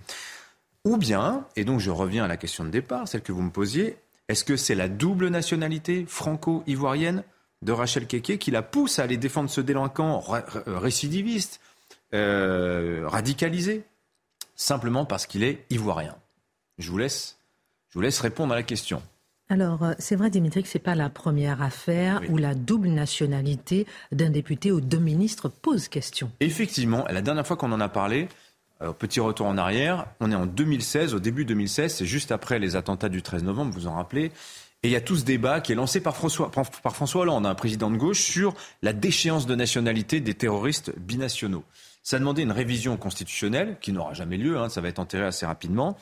[0.85, 3.51] Ou bien, et donc je reviens à la question de départ, celle que vous me
[3.51, 3.97] posiez,
[4.29, 7.23] est-ce que c'est la double nationalité franco-ivoirienne
[7.61, 10.23] de Rachel Keke qui la pousse à aller défendre ce délinquant
[10.65, 11.59] récidiviste
[12.13, 13.83] euh, radicalisé
[14.55, 16.15] simplement parce qu'il est ivoirien
[16.79, 17.37] je vous, laisse,
[17.89, 19.03] je vous laisse répondre à la question.
[19.49, 22.89] Alors, euh, c'est vrai, Dimitri, que ce n'est pas la première affaire où la double
[22.89, 26.31] nationalité d'un député ou deux ministres pose question.
[26.39, 28.29] Effectivement, la dernière fois qu'on en a parlé,
[28.81, 32.59] euh, petit retour en arrière, on est en 2016, au début 2016, c'est juste après
[32.59, 34.31] les attentats du 13 novembre, vous en rappelez.
[34.81, 37.45] Et il y a tout ce débat qui est lancé par François, par François Hollande,
[37.45, 41.65] un président de gauche, sur la déchéance de nationalité des terroristes binationaux.
[42.01, 45.25] Ça a demandé une révision constitutionnelle qui n'aura jamais lieu, hein, ça va être enterré
[45.25, 45.97] assez rapidement.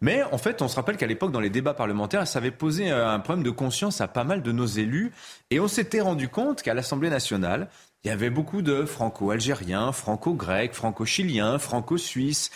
[0.00, 2.90] Mais en fait, on se rappelle qu'à l'époque, dans les débats parlementaires, ça avait posé
[2.90, 5.12] un problème de conscience à pas mal de nos élus.
[5.50, 7.68] Et on s'était rendu compte qu'à l'Assemblée nationale,
[8.04, 12.50] il y avait beaucoup de franco-algériens, franco-grecs, franco-chiliens, franco-suisses,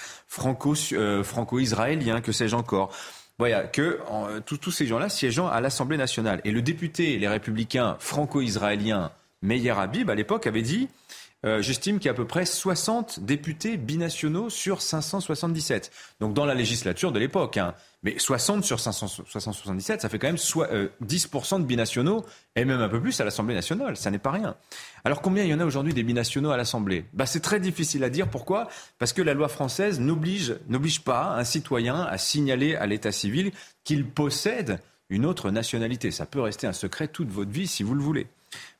[0.92, 2.92] euh, franco-israéliens, que sais-je encore.
[3.38, 4.00] Voilà, que
[4.46, 6.40] tous ces gens-là siégeant à l'Assemblée nationale.
[6.44, 10.88] Et le député, les républicains franco-israéliens, Meyer Habib, à l'époque, avait dit
[11.46, 15.92] euh, j'estime qu'il y a à peu près 60 députés binationaux sur 577.
[16.20, 17.56] Donc dans la législature de l'époque.
[17.56, 17.74] Hein.
[18.02, 20.68] Mais 60 sur 577, ça fait quand même soit,
[21.04, 22.24] 10% euh, de binationaux,
[22.56, 23.96] et même un peu plus à l'Assemblée nationale.
[23.96, 24.56] Ça n'est pas rien.
[25.04, 27.04] Alors combien il y en a aujourd'hui des binationaux à l'Assemblée?
[27.12, 28.28] Bah, C'est très difficile à dire.
[28.28, 28.68] Pourquoi?
[28.98, 33.52] Parce que la loi française n'oblige pas un citoyen à signaler à l'état civil
[33.84, 36.10] qu'il possède une autre nationalité.
[36.10, 38.26] Ça peut rester un secret toute votre vie si vous le voulez.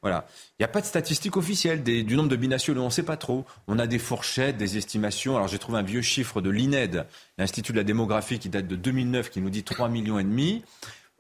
[0.07, 0.25] Voilà.
[0.53, 3.17] Il n'y a pas de statistiques officielles du nombre de binationaux, on ne sait pas
[3.17, 3.45] trop.
[3.67, 5.35] On a des fourchettes, des estimations.
[5.35, 7.07] Alors j'ai trouvé un vieux chiffre de l'INED,
[7.39, 10.25] l'Institut de la démographie qui date de 2009, qui nous dit 3 millions.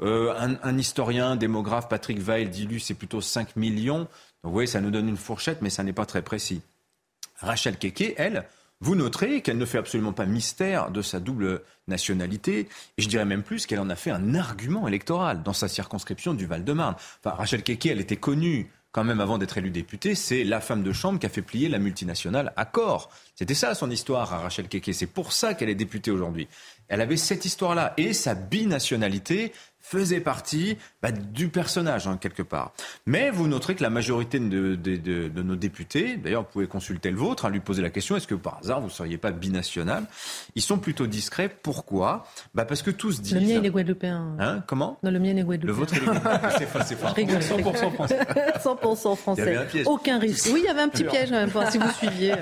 [0.03, 3.99] Euh, un, historien, démographe, Patrick Weil, dit lui c'est plutôt 5 millions.
[3.99, 4.09] Donc
[4.44, 6.62] vous voyez, ça nous donne une fourchette, mais ça n'est pas très précis.
[7.40, 8.44] Rachel Keke, elle,
[8.81, 12.68] vous noterez qu'elle ne fait absolument pas mystère de sa double nationalité,
[12.99, 16.35] et je dirais même plus qu'elle en a fait un argument électoral dans sa circonscription
[16.35, 16.94] du Val-de-Marne.
[17.25, 20.82] Enfin, Rachel Keke, elle était connue quand même avant d'être élue députée, c'est la femme
[20.82, 23.11] de chambre qui a fait plier la multinationale Accor.
[23.35, 24.94] C'était ça son histoire à Rachel Keke.
[24.94, 26.48] C'est pour ça qu'elle est députée aujourd'hui.
[26.88, 29.52] Elle avait cette histoire-là et sa binationalité
[29.87, 32.72] faisait partie bah, du personnage, hein, quelque part.
[33.07, 37.44] Mais vous noterez que la majorité de, nos députés, d'ailleurs vous pouvez consulter le vôtre,
[37.44, 40.05] à hein, lui poser la question, est-ce que par hasard vous ne seriez pas binational?
[40.57, 41.49] Ils sont plutôt discrets.
[41.49, 42.27] Pourquoi?
[42.55, 43.35] Bah Parce que tous disent...
[43.35, 44.37] Le mien, il est guadeloupéen.
[44.40, 44.64] Hein?
[44.66, 44.99] Comment?
[45.05, 45.66] Non, le mien, il est guadeloupéen.
[45.66, 48.18] Le vôtre, il est C'est c'est 100% français.
[48.64, 49.42] 100% français.
[49.42, 49.87] Il y avait un piège.
[49.87, 50.51] Aucun risque.
[50.53, 52.35] Oui, il y avait un petit piège, même, si vous suiviez.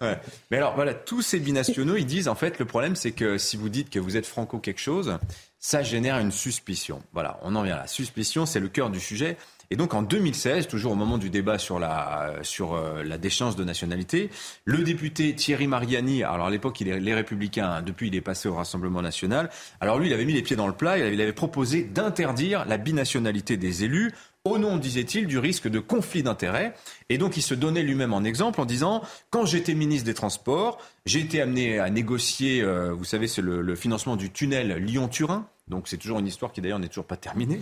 [0.50, 3.56] Mais alors, voilà, tous ces binationaux, ils disent, en fait, le problème, c'est que si
[3.56, 5.18] vous dites que vous êtes franco quelque chose,
[5.62, 7.00] ça génère une suspicion.
[7.12, 7.86] Voilà, on en vient là.
[7.86, 9.36] Suspicion, c'est le cœur du sujet.
[9.70, 13.54] Et donc en 2016, toujours au moment du débat sur la, sur, euh, la déchéance
[13.54, 14.28] de nationalité,
[14.64, 18.20] le député Thierry Mariani, alors à l'époque il est les Républicains, hein, depuis il est
[18.20, 19.48] passé au Rassemblement national,
[19.80, 22.76] alors lui il avait mis les pieds dans le plat, il avait proposé d'interdire la
[22.76, 24.12] binationalité des élus
[24.44, 26.74] au nom, disait-il, du risque de conflit d'intérêts.
[27.08, 30.78] Et donc il se donnait lui-même en exemple en disant, quand j'étais ministre des Transports,
[31.06, 35.46] j'ai été amené à négocier, euh, vous savez, c'est le, financement du tunnel Lyon-Turin.
[35.68, 37.60] Donc c'est toujours une histoire qui d'ailleurs n'est toujours pas terminée.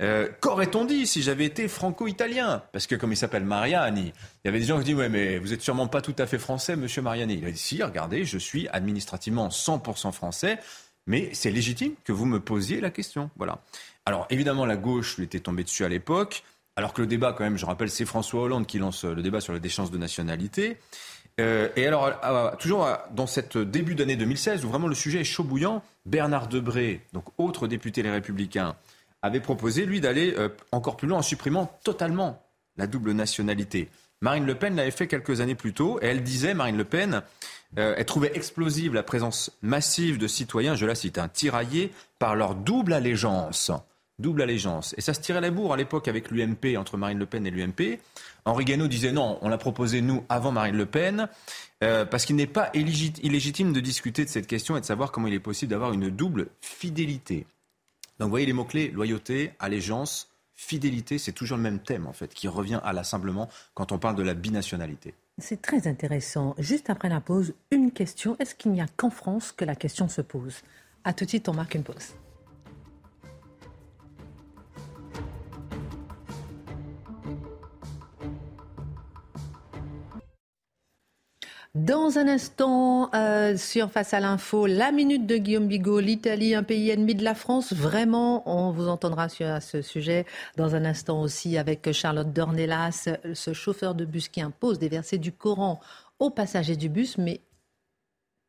[0.00, 2.62] Euh, qu'aurait-on dit si j'avais été franco-italien?
[2.72, 5.38] Parce que comme il s'appelle Mariani, il y avait des gens qui disaient, ouais mais
[5.38, 7.38] vous êtes sûrement pas tout à fait français, monsieur Mariani.
[7.42, 10.58] Il a dit, si, regardez, je suis administrativement 100% français,
[11.06, 13.30] mais c'est légitime que vous me posiez la question.
[13.36, 13.60] Voilà.
[14.06, 16.42] Alors évidemment, la gauche lui était tombée dessus à l'époque.
[16.76, 19.40] alors que le débat, quand même, je rappelle, c'est François Hollande qui lance le débat
[19.40, 20.78] sur la déchéance de nationalité.
[21.40, 25.44] Euh, et alors, toujours dans cette début d'année 2016, où vraiment le sujet est chaud
[25.44, 28.76] bouillant, Bernard Debré, donc autre député Les Républicains,
[29.22, 32.42] avait proposé, lui, d'aller euh, encore plus loin en supprimant totalement
[32.76, 33.88] la double nationalité.
[34.22, 37.22] Marine Le Pen l'avait fait quelques années plus tôt, et elle disait, Marine Le Pen,
[37.78, 42.34] euh, elle trouvait explosive la présence massive de citoyens, je la cite, un tiraillés par
[42.34, 43.70] leur double allégeance.
[44.20, 44.94] Double allégeance.
[44.98, 47.50] Et ça se tirait la bourre à l'époque avec l'UMP, entre Marine Le Pen et
[47.50, 47.98] l'UMP.
[48.44, 51.28] Henri Guénaud disait non, on l'a proposé nous avant Marine Le Pen,
[51.82, 55.26] euh, parce qu'il n'est pas illégitime de discuter de cette question et de savoir comment
[55.26, 57.46] il est possible d'avoir une double fidélité.
[58.18, 62.34] Donc vous voyez les mots-clés, loyauté, allégeance, fidélité, c'est toujours le même thème en fait,
[62.34, 65.14] qui revient à la simplement quand on parle de la binationalité.
[65.38, 66.54] C'est très intéressant.
[66.58, 68.36] Juste après la pause, une question.
[68.38, 70.60] Est-ce qu'il n'y a qu'en France que la question se pose?
[71.04, 72.14] À tout de suite, on marque une pause.
[81.76, 86.64] Dans un instant, euh, sur Face à l'info, la minute de Guillaume Bigot, l'Italie, un
[86.64, 87.72] pays ennemi de la France.
[87.72, 90.26] Vraiment, on vous entendra sur ce sujet.
[90.56, 95.18] Dans un instant aussi avec Charlotte Dornelas, ce chauffeur de bus qui impose des versets
[95.18, 95.80] du Coran
[96.18, 97.18] aux passagers du bus.
[97.18, 97.40] Mais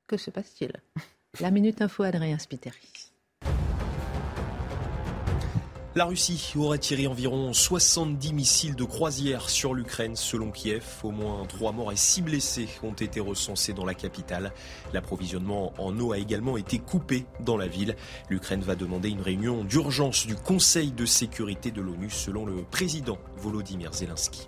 [0.08, 0.72] que se passe-t-il?
[1.40, 3.11] La minute info, Adrien Spiteri.
[5.94, 10.86] La Russie aurait tiré environ 70 missiles de croisière sur l'Ukraine selon Kiev.
[11.04, 14.54] Au moins trois morts et six blessés ont été recensés dans la capitale.
[14.94, 17.98] L'approvisionnement en eau a également été coupé dans la ville.
[18.30, 23.18] L'Ukraine va demander une réunion d'urgence du Conseil de sécurité de l'ONU selon le président
[23.36, 24.48] Volodymyr Zelensky.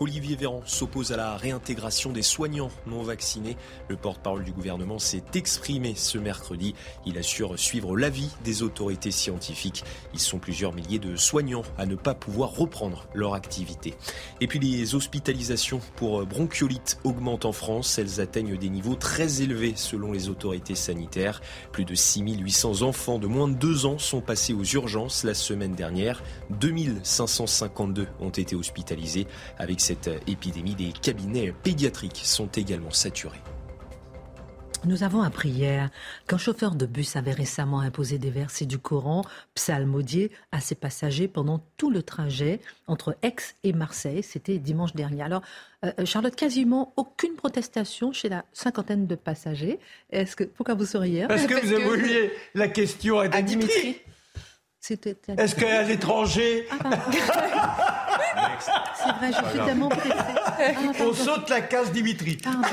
[0.00, 3.56] Olivier Véran s'oppose à la réintégration des soignants non vaccinés.
[3.88, 6.76] Le porte-parole du gouvernement s'est exprimé ce mercredi.
[7.04, 9.82] Il assure suivre l'avis des autorités scientifiques.
[10.14, 13.94] Ils sont plusieurs milliers de soignants à ne pas pouvoir reprendre leur activité.
[14.40, 17.98] Et puis les hospitalisations pour bronchiolite augmentent en France.
[17.98, 21.40] Elles atteignent des niveaux très élevés selon les autorités sanitaires.
[21.72, 25.74] Plus de 6800 enfants de moins de 2 ans sont passés aux urgences la semaine
[25.74, 26.22] dernière.
[26.50, 29.26] 2552 ont été hospitalisés
[29.58, 33.40] avec cette épidémie, des cabinets pédiatriques sont également saturés.
[34.84, 35.88] Nous avons appris hier
[36.28, 39.24] qu'un chauffeur de bus avait récemment imposé des versets du Coran
[39.54, 44.22] psalmodiés à ses passagers pendant tout le trajet entre Aix et Marseille.
[44.22, 45.22] C'était dimanche dernier.
[45.22, 45.40] Alors,
[45.86, 49.80] euh, Charlotte, quasiment aucune protestation chez la cinquantaine de passagers.
[50.10, 53.96] Est-ce que pourquoi vous souriez Parce que vous avez la question à Dimitri.
[54.90, 57.97] Est-ce qu'à l'étranger ah,
[58.94, 60.14] C'est vrai, je suis tellement pressée.
[60.60, 62.36] Ah, On saute la case Dimitri.
[62.36, 62.66] Pardon.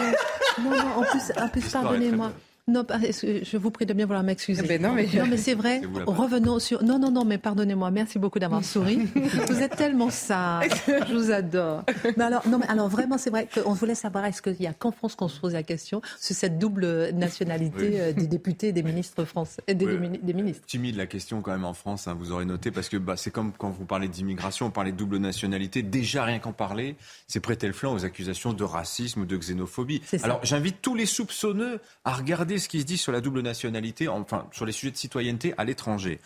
[0.60, 2.32] Non, non, en plus, en plus pardonnez-moi.
[2.68, 4.64] Non, je vous prie de bien vouloir m'excuser.
[4.66, 5.82] Eh ben non, mais, non, mais c'est vrai.
[6.08, 6.84] Revenons sur.
[6.84, 7.92] Non, non, non, mais pardonnez-moi.
[7.92, 9.08] Merci beaucoup d'avoir souri.
[9.48, 10.72] vous êtes tellement sage.
[10.88, 11.84] Je vous adore.
[12.18, 14.74] Mais alors, non, mais alors vraiment, c'est vrai qu'on voulait savoir est-ce qu'il y a
[14.74, 18.72] qu'en France qu'on se pose la question sur cette double nationalité euh, des députés et
[18.72, 20.66] des ministres français, des, des, ministres.
[20.66, 22.08] Timide la question quand même en France.
[22.08, 24.92] Hein, vous aurez noté parce que bah, c'est comme quand vous parlez d'immigration, on parlait
[24.92, 25.84] de double nationalité.
[25.84, 26.96] Déjà rien qu'en parler,
[27.28, 30.02] c'est prêter le flanc aux accusations de racisme ou de xénophobie.
[30.24, 34.08] Alors j'invite tous les soupçonneux à regarder ce qui se dit sur la double nationalité,
[34.08, 36.20] enfin sur les sujets de citoyenneté à l'étranger.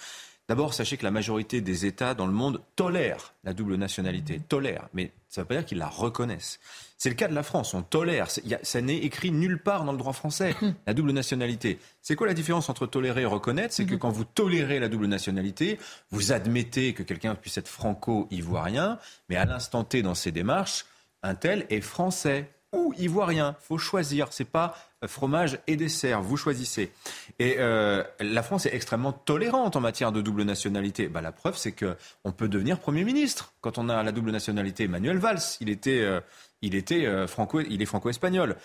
[0.50, 4.90] D'abord, sachez que la majorité des États dans le monde tolèrent la double nationalité, tolèrent,
[4.96, 6.60] mais ça ne veut pas dire qu'ils la reconnaissent.
[6.98, 8.30] C'est le cas de la France, on tolère,
[8.64, 10.56] ça n'est écrit nulle part dans le droit français,
[10.88, 11.78] la double nationalité.
[12.02, 13.76] C'est quoi la différence entre tolérer et reconnaître?
[13.76, 15.78] C'est que quand vous tolérez la double nationalité,
[16.10, 18.98] vous admettez que quelqu'un puisse être franco-ivoirien,
[19.30, 20.86] mais à l'instant T dans ses démarches,
[21.22, 23.56] un tel est français ou ivoirien.
[23.62, 24.28] faut choisir.
[24.32, 24.76] C'est pas
[25.08, 26.22] fromage et dessert.
[26.22, 26.92] Vous choisissez.
[27.40, 31.08] Et euh, la France est extrêmement tolérante en matière de double nationalité.
[31.08, 34.88] Bah, la preuve, c'est qu'on peut devenir Premier ministre quand on a la double nationalité.
[34.88, 36.20] Manuel Valls, il était, euh,
[36.62, 38.56] il était euh, franco, il est franco-espagnol.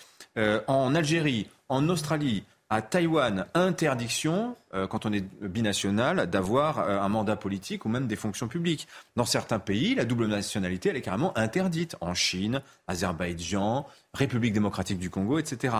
[0.67, 7.09] en Algérie, en Australie, à Taïwan, interdiction, euh, quand on est binational, d'avoir euh, un
[7.09, 8.89] mandat politique ou même des fonctions publiques.
[9.17, 11.97] Dans certains pays, la double nationalité, elle est carrément interdite.
[12.01, 15.75] En Chine, Azerbaïdjan, République démocratique du Congo, etc.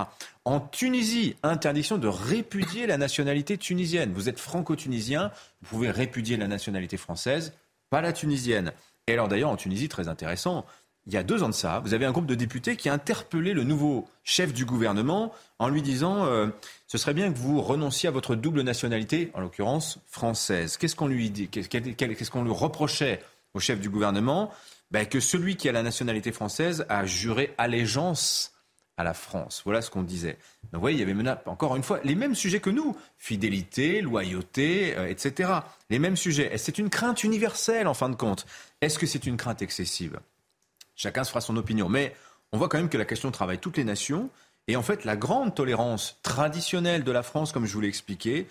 [0.45, 4.13] En Tunisie, interdiction de répudier la nationalité tunisienne.
[4.13, 5.31] Vous êtes franco-tunisien,
[5.63, 7.55] vous pouvez répudier la nationalité française,
[7.89, 8.73] pas la tunisienne.
[9.07, 10.65] Et alors d'ailleurs, en Tunisie, très intéressant,
[11.07, 12.93] il y a deux ans de ça, vous avez un groupe de députés qui a
[12.93, 16.49] interpellé le nouveau chef du gouvernement en lui disant euh,
[16.87, 20.77] ce serait bien que vous renonciez à votre double nationalité, en l'occurrence française.
[20.77, 23.21] Qu'est-ce qu'on lui dit Qu'est-ce qu'on lui reprochait
[23.53, 24.51] au chef du gouvernement?
[24.91, 28.53] Ben, Que celui qui a la nationalité française a juré allégeance
[28.97, 29.63] à la France.
[29.65, 30.39] Voilà ce qu'on disait.
[30.65, 34.01] Donc, vous voyez, il y avait encore une fois les mêmes sujets que nous fidélité,
[34.01, 35.51] loyauté, euh, etc.
[35.91, 36.55] Les mêmes sujets.
[36.55, 38.47] Et c'est une crainte universelle en fin de compte?
[38.81, 40.21] Est-ce que c'est une crainte excessive?
[40.97, 41.89] Chacun se fera son opinion.
[41.89, 42.15] Mais
[42.53, 44.31] on voit quand même que la question travaille toutes les nations.
[44.69, 48.47] Et en fait, la grande tolérance traditionnelle de la France, comme je vous l'ai expliqué,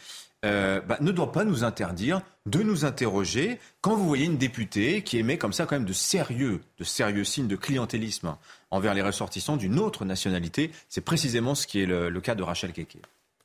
[0.45, 5.01] euh, bah, ne doit pas nous interdire de nous interroger quand vous voyez une députée
[5.01, 8.36] qui émet comme ça quand même de sérieux, de sérieux signes de clientélisme
[8.69, 10.71] envers les ressortissants d'une autre nationalité.
[10.89, 12.97] C'est précisément ce qui est le, le cas de Rachel Keke.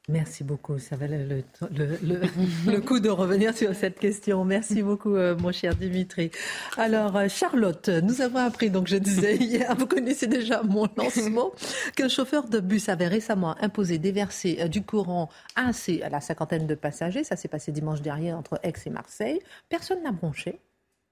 [0.08, 0.78] Merci beaucoup.
[0.78, 2.20] Ça valait le, le,
[2.66, 4.42] le, coup de revenir sur cette question.
[4.44, 6.30] Merci beaucoup, euh, mon cher Dimitri.
[6.78, 11.52] Alors, euh, Charlotte, nous avons appris, donc je disais hier, vous connaissez déjà mon lancement,
[11.94, 16.66] qu'un chauffeur de bus avait récemment imposé déverser euh, du courant à, à la cinquantaine
[16.66, 17.22] de passagers.
[17.22, 19.40] Ça s'est passé dimanche dernier entre Aix et Marseille.
[19.68, 20.58] Personne n'a bronché.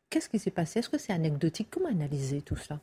[0.09, 0.79] Qu'est-ce qui s'est passé?
[0.79, 1.67] Est-ce que c'est anecdotique?
[1.69, 2.79] Comment analyser tout ça?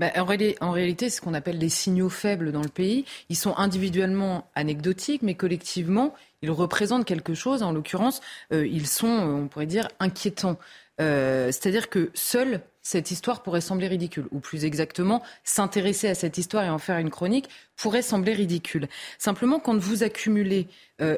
[0.00, 3.04] Bah, en, réalité, c'est ce qu'on appelle des signaux faibles dans le pays.
[3.28, 7.62] Ils sont individuellement anecdotiques, mais collectivement, ils représentent quelque chose.
[7.62, 8.20] En l'occurrence,
[8.52, 10.58] euh, ils sont, euh, on pourrait dire, inquiétants.
[11.00, 16.38] Euh, c'est-à-dire que seule cette histoire pourrait sembler ridicule, ou plus exactement, s'intéresser à cette
[16.38, 18.88] histoire et en faire une chronique pourrait sembler ridicule.
[19.16, 20.68] Simplement, quand vous accumulez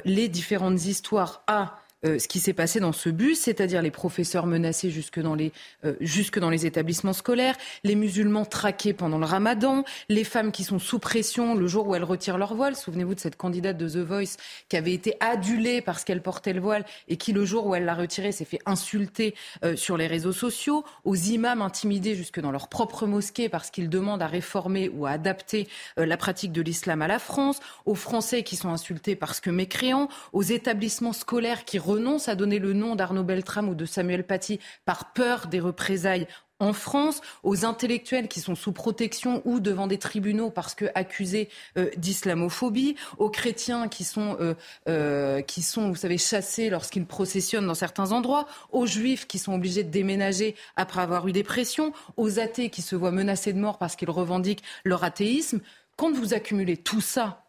[0.04, 4.46] les différentes histoires à euh, ce qui s'est passé dans ce bus, c'est-à-dire les professeurs
[4.46, 5.52] menacés jusque dans les,
[5.84, 10.64] euh, jusque dans les établissements scolaires, les musulmans traqués pendant le ramadan, les femmes qui
[10.64, 12.76] sont sous pression le jour où elles retirent leur voile.
[12.76, 14.36] Souvenez-vous de cette candidate de The Voice
[14.68, 17.84] qui avait été adulée parce qu'elle portait le voile et qui, le jour où elle
[17.84, 22.52] l'a retiré, s'est fait insulter euh, sur les réseaux sociaux, aux imams intimidés jusque dans
[22.52, 27.02] leur propre mosquée parce qu'ils demandent à réformer ou à adapter la pratique de l'islam
[27.02, 31.78] à la France, aux Français qui sont insultés parce que mécréants, aux établissements scolaires qui
[31.96, 36.26] renonce à donner le nom d'Arnaud Beltrame ou de Samuel Paty par peur des représailles
[36.58, 41.50] en France, aux intellectuels qui sont sous protection ou devant des tribunaux parce que accusés
[41.76, 44.54] euh, d'islamophobie, aux chrétiens qui sont, euh,
[44.88, 49.52] euh, qui sont, vous savez, chassés lorsqu'ils processionnent dans certains endroits, aux juifs qui sont
[49.52, 53.58] obligés de déménager après avoir eu des pressions, aux athées qui se voient menacés de
[53.58, 55.60] mort parce qu'ils revendiquent leur athéisme.
[55.96, 57.44] Quand vous accumulez tout ça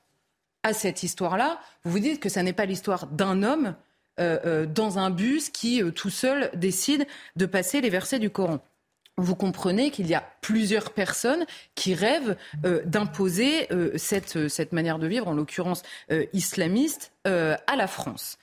[0.64, 3.76] à cette histoire-là, vous vous dites que ça n'est pas l'histoire d'un homme,
[4.18, 8.60] dans un bus qui, euh, tout seul, décide de passer les versets du Coran
[9.20, 12.38] vous comprenez qu'il y a plusieurs personnes qui rêvent
[12.86, 15.82] d'imposer cette, cette, manière de vivre, en l'occurrence
[16.34, 18.38] islamiste, à la France.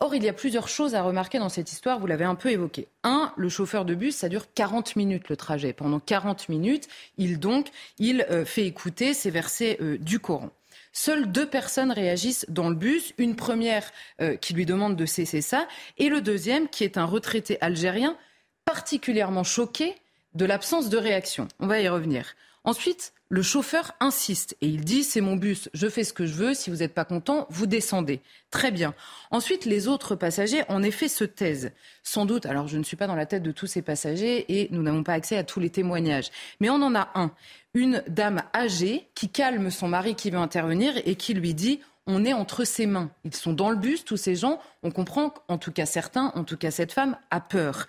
[0.00, 2.50] Or, il y a plusieurs choses à remarquer dans cette histoire, vous l'avez un peu
[2.50, 2.88] évoqué.
[3.04, 5.72] Un, le chauffeur de bus, ça dure 40 minutes le trajet.
[5.72, 7.68] Pendant 40 minutes, il donc,
[8.00, 10.50] il fait écouter ces versets du Coran.
[10.98, 13.12] Seules deux personnes réagissent dans le bus.
[13.18, 17.04] Une première euh, qui lui demande de cesser ça et le deuxième qui est un
[17.04, 18.16] retraité algérien
[18.64, 19.94] particulièrement choqué
[20.32, 21.48] de l'absence de réaction.
[21.60, 22.34] On va y revenir.
[22.66, 26.34] Ensuite, le chauffeur insiste et il dit c'est mon bus, je fais ce que je
[26.34, 28.20] veux, si vous n'êtes pas content, vous descendez.
[28.50, 28.92] Très bien.
[29.30, 31.70] Ensuite, les autres passagers, en effet, se taisent.
[32.02, 34.68] Sans doute, alors je ne suis pas dans la tête de tous ces passagers et
[34.72, 37.30] nous n'avons pas accès à tous les témoignages, mais on en a un
[37.74, 42.24] une dame âgée qui calme son mari qui veut intervenir et qui lui dit on
[42.24, 43.10] est entre ses mains.
[43.24, 44.60] Ils sont dans le bus, tous ces gens.
[44.82, 47.86] On comprend qu'en tout cas certains, en tout cas cette femme, a peur.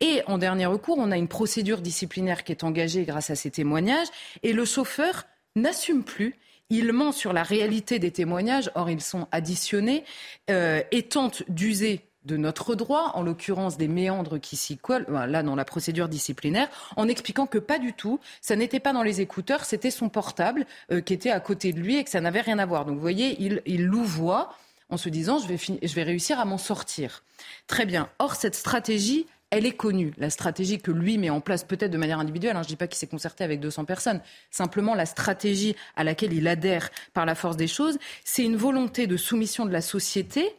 [0.00, 3.50] Et en dernier recours, on a une procédure disciplinaire qui est engagée grâce à ces
[3.50, 4.08] témoignages.
[4.42, 5.24] Et le chauffeur
[5.56, 6.36] n'assume plus.
[6.70, 10.04] Il ment sur la réalité des témoignages, or ils sont additionnés,
[10.50, 15.42] euh, et tente d'user de notre droit, en l'occurrence des méandres qui s'y collent, là
[15.42, 19.20] dans la procédure disciplinaire, en expliquant que pas du tout, ça n'était pas dans les
[19.20, 22.40] écouteurs, c'était son portable euh, qui était à côté de lui et que ça n'avait
[22.40, 22.84] rien à voir.
[22.84, 24.54] Donc vous voyez, il, il louvoie
[24.90, 27.22] en se disant je vais, je vais réussir à m'en sortir.
[27.66, 28.08] Très bien.
[28.18, 31.98] Or, cette stratégie, elle est connue, la stratégie que lui met en place peut-être de
[31.98, 32.56] manière individuelle.
[32.56, 34.20] Hein, je ne dis pas qu'il s'est concerté avec 200 personnes.
[34.50, 39.06] Simplement, la stratégie à laquelle il adhère par la force des choses, c'est une volonté
[39.06, 40.56] de soumission de la société,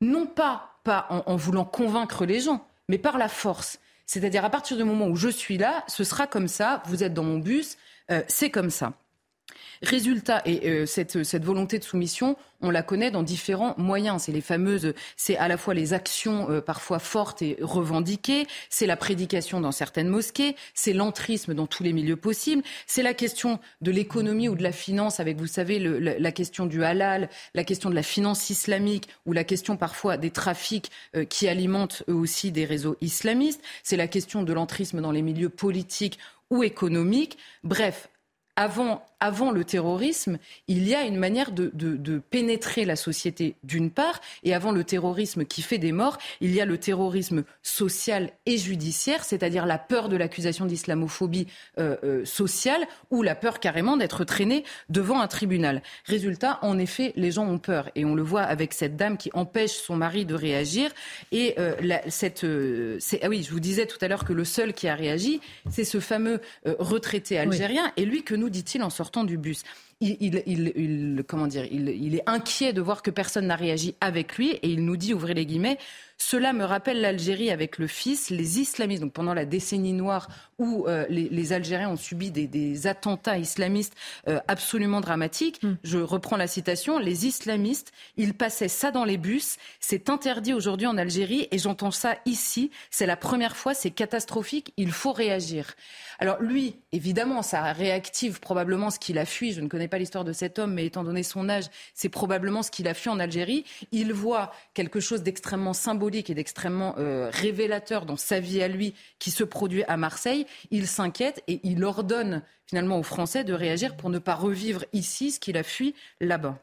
[0.00, 3.78] non pas pas en, voulant convaincre les gens, mais par la force.
[4.06, 7.14] C'est-à-dire à partir du moment où je suis là, ce sera comme ça, vous êtes
[7.14, 7.76] dans mon bus,
[8.10, 8.92] euh, c'est comme ça.
[9.82, 14.22] Résultat, et euh, cette, volonté de soumission, on la connaît dans différents moyens.
[14.22, 18.86] C'est les fameuses, c'est à la fois les actions euh, parfois fortes et revendiquées, c'est
[18.86, 23.58] la prédication dans certaines mosquées, c'est l'entrisme dans tous les milieux possibles, c'est la question
[23.80, 27.90] de l'économie ou de la finance avec, vous savez, la, question du halal, la question
[27.90, 32.52] de la finance islamique ou la question parfois des trafics euh, qui alimentent eux aussi
[32.52, 36.18] des réseaux islamistes, c'est la question de l'entrisme dans les milieux politiques
[36.50, 37.38] ou économiques.
[37.64, 38.08] Bref,
[38.56, 40.38] avant, avant le terrorisme,
[40.68, 44.84] il y a une manière de, de, pénétrer la société d'une part, et avant le
[44.84, 49.78] terrorisme qui fait des morts, il y a le terrorisme social et judiciaire, c'est-à-dire la
[49.78, 51.46] peur de l'accusation d'islamophobie
[51.78, 55.82] euh, euh, sociale ou la peur carrément d'être traîné devant un tribunal.
[56.04, 59.30] Résultat, en effet, les gens ont peur, et on le voit avec cette dame qui
[59.32, 60.90] empêche son mari de réagir.
[61.30, 61.74] Et euh,
[62.08, 65.40] cette, ah oui, je vous disais tout à l'heure que le seul qui a réagi,
[65.70, 69.62] c'est ce fameux retraité algérien, et lui que nous dit-il en sortant du bus.
[70.00, 74.68] Il, comment dire, il, est inquiet de voir que personne n'a réagi avec lui et
[74.68, 75.78] il nous dit, ouvrez les guillemets,
[76.24, 80.86] cela me rappelle l'Algérie avec le fils, les islamistes, donc pendant la décennie noire où
[80.86, 83.94] euh, les, Algériens ont subi des, attentats islamistes
[84.28, 85.60] euh, absolument dramatiques.
[85.62, 85.74] Hmm.
[85.82, 90.86] Je reprends la citation, les islamistes, ils passaient ça dans les bus, c'est interdit aujourd'hui
[90.86, 95.74] en Algérie et j'entends ça ici, c'est la première fois, c'est catastrophique, il faut réagir.
[96.20, 100.24] Alors lui, évidemment, ça réactive probablement ce qu'il a fui, je ne connais pas l'histoire
[100.24, 101.64] de cet homme, mais étant donné son âge,
[101.94, 103.64] c'est probablement ce qu'il a fui en Algérie.
[103.90, 108.94] Il voit quelque chose d'extrêmement symbolique et d'extrêmement euh, révélateur dans sa vie à lui
[109.18, 110.46] qui se produit à Marseille.
[110.70, 115.32] Il s'inquiète et il ordonne finalement aux Français de réagir pour ne pas revivre ici
[115.32, 116.58] ce qu'il a fui là-bas.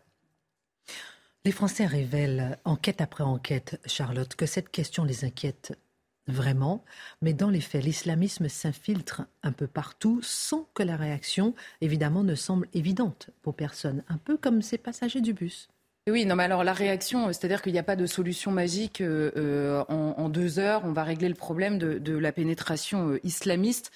[1.46, 5.78] Les Français révèlent, enquête après enquête, Charlotte, que cette question les inquiète
[6.28, 6.84] vraiment,
[7.22, 12.36] mais dans les faits, l'islamisme s'infiltre un peu partout sans que la réaction, évidemment, ne
[12.36, 15.70] semble évidente pour personne, un peu comme ces passagers du bus.
[16.12, 19.32] Oui, non, mais alors la réaction, c'est-à-dire qu'il n'y a pas de solution magique euh,
[19.38, 23.92] euh, en, deux heures, on va régler le problème de, la pénétration euh, islamiste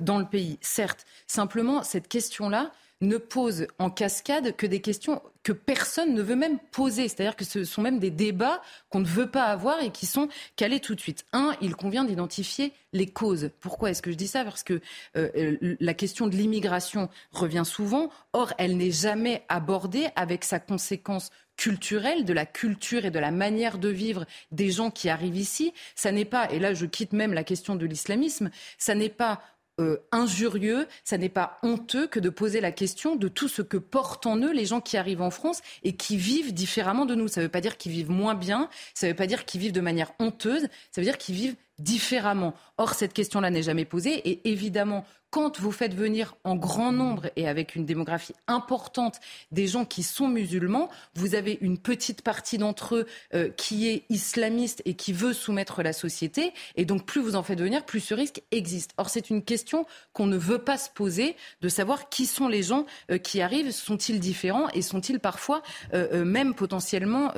[0.00, 0.58] dans le pays.
[0.60, 6.34] Certes, simplement, cette question-là, ne pose en cascade que des questions que personne ne veut
[6.34, 7.08] même poser.
[7.08, 8.60] C'est-à-dire que ce sont même des débats
[8.90, 11.24] qu'on ne veut pas avoir et qui sont calés tout de suite.
[11.32, 13.50] Un, il convient d'identifier les causes.
[13.60, 14.44] Pourquoi est-ce que je dis ça?
[14.44, 14.80] Parce que
[15.16, 18.10] euh, la question de l'immigration revient souvent.
[18.32, 23.30] Or, elle n'est jamais abordée avec sa conséquence culturelle, de la culture et de la
[23.30, 25.74] manière de vivre des gens qui arrivent ici.
[25.94, 29.42] Ça n'est pas, et là je quitte même la question de l'islamisme, ça n'est pas
[29.80, 33.76] euh, injurieux, ça n'est pas honteux que de poser la question de tout ce que
[33.76, 37.28] portent en eux les gens qui arrivent en France et qui vivent différemment de nous.
[37.28, 39.60] Ça ne veut pas dire qu'ils vivent moins bien, ça ne veut pas dire qu'ils
[39.60, 42.54] vivent de manière honteuse, ça veut dire qu'ils vivent différemment.
[42.76, 47.30] Or, cette question-là n'est jamais posée et évidemment, quand vous faites venir en grand nombre
[47.36, 49.20] et avec une démographie importante
[49.52, 54.04] des gens qui sont musulmans, vous avez une petite partie d'entre eux euh, qui est
[54.08, 56.54] islamiste et qui veut soumettre la société.
[56.76, 58.92] Et donc, plus vous en faites venir, plus ce risque existe.
[58.96, 62.62] Or, c'est une question qu'on ne veut pas se poser de savoir qui sont les
[62.62, 65.62] gens euh, qui arrivent, sont-ils différents et sont-ils parfois
[65.92, 67.32] euh, même potentiellement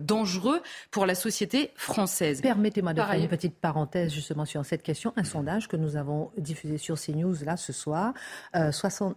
[0.00, 2.40] dangereux pour la société française?
[2.40, 5.12] Permettez-moi de faire une petite parenthèse justement sur cette question.
[5.16, 8.14] Un sondage que nous avons diffusé sur CNews là ce soir.
[8.54, 8.70] Euh,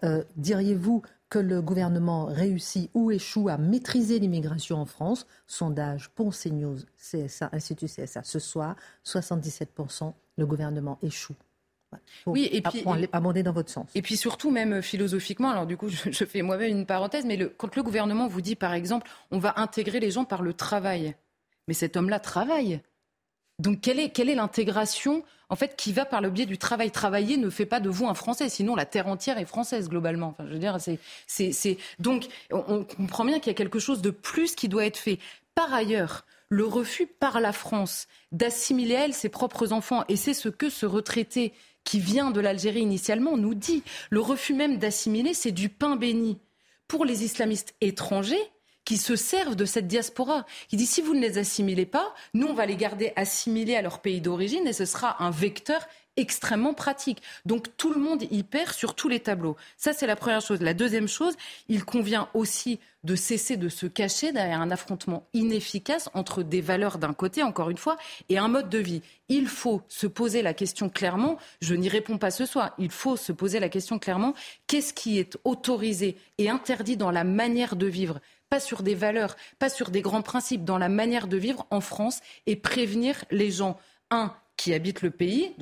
[0.04, 5.28] euh, diriez-vous que le gouvernement réussit ou échoue à maîtriser l'immigration en France?
[5.48, 11.36] Sondage pour CNews, CSA, Institut CSA, ce soir, 77% le gouvernement échoue.
[12.26, 13.90] oui, et puis abonder dans votre sens.
[13.96, 17.38] Et puis surtout, même euh, philosophiquement, alors du coup, je, fais moi-même une parenthèse, mais
[17.38, 20.54] le, quand le gouvernement vous dit, par exemple, on va intégrer les gens par le
[20.54, 21.16] travail,
[21.68, 22.82] mais cet homme-là travaille.
[23.60, 26.92] Donc quelle est, quelle est l'intégration en fait qui va par le biais du travail
[26.92, 30.30] Travailler ne fait pas de vous un Français, sinon la terre entière est française globalement.
[30.30, 34.02] Enfin, je veux dire, c'est, c'est, donc on, comprend bien qu'il y a quelque chose
[34.02, 35.20] de plus qui doit être fait.
[35.56, 40.50] Par ailleurs, le refus par la France d'assimiler elle ses propres enfants, et c'est ce
[40.50, 41.54] que ce retraité
[41.84, 43.84] qui vient de l'Algérie initialement nous dit.
[44.10, 46.40] Le refus même d'assimiler, c'est du pain béni.
[46.88, 48.52] Pour les islamistes étrangers,
[48.90, 50.48] qui se servent de cette diaspora.
[50.68, 53.84] qui dit si vous ne les assimilez pas, nous on va les garder assimilés à
[53.84, 55.88] leur pays d'origine et ce sera un vecteur
[56.18, 57.22] extrêmement pratique.
[57.46, 59.56] Donc tout le monde y perd sur tous les tableaux.
[59.78, 60.60] Ça, c'est la première chose.
[60.62, 61.36] La deuxième chose,
[61.68, 66.98] il convient aussi de cesser de se cacher derrière un affrontement inefficace entre des valeurs
[66.98, 67.96] d'un côté, encore une fois,
[68.28, 69.04] et un mode de vie.
[69.30, 73.16] Il faut se poser la question clairement, je n'y réponds pas ce soir, il faut
[73.18, 74.34] se poser la question clairement,
[74.66, 78.20] qu'est-ce qui est autorisé et interdit dans la manière de vivre
[78.50, 81.82] pas sur des valeurs, pas sur des grands principes, dans la manière de vivre en
[81.82, 83.78] France et prévenir les gens,
[84.12, 85.56] un, qui habitent le pays,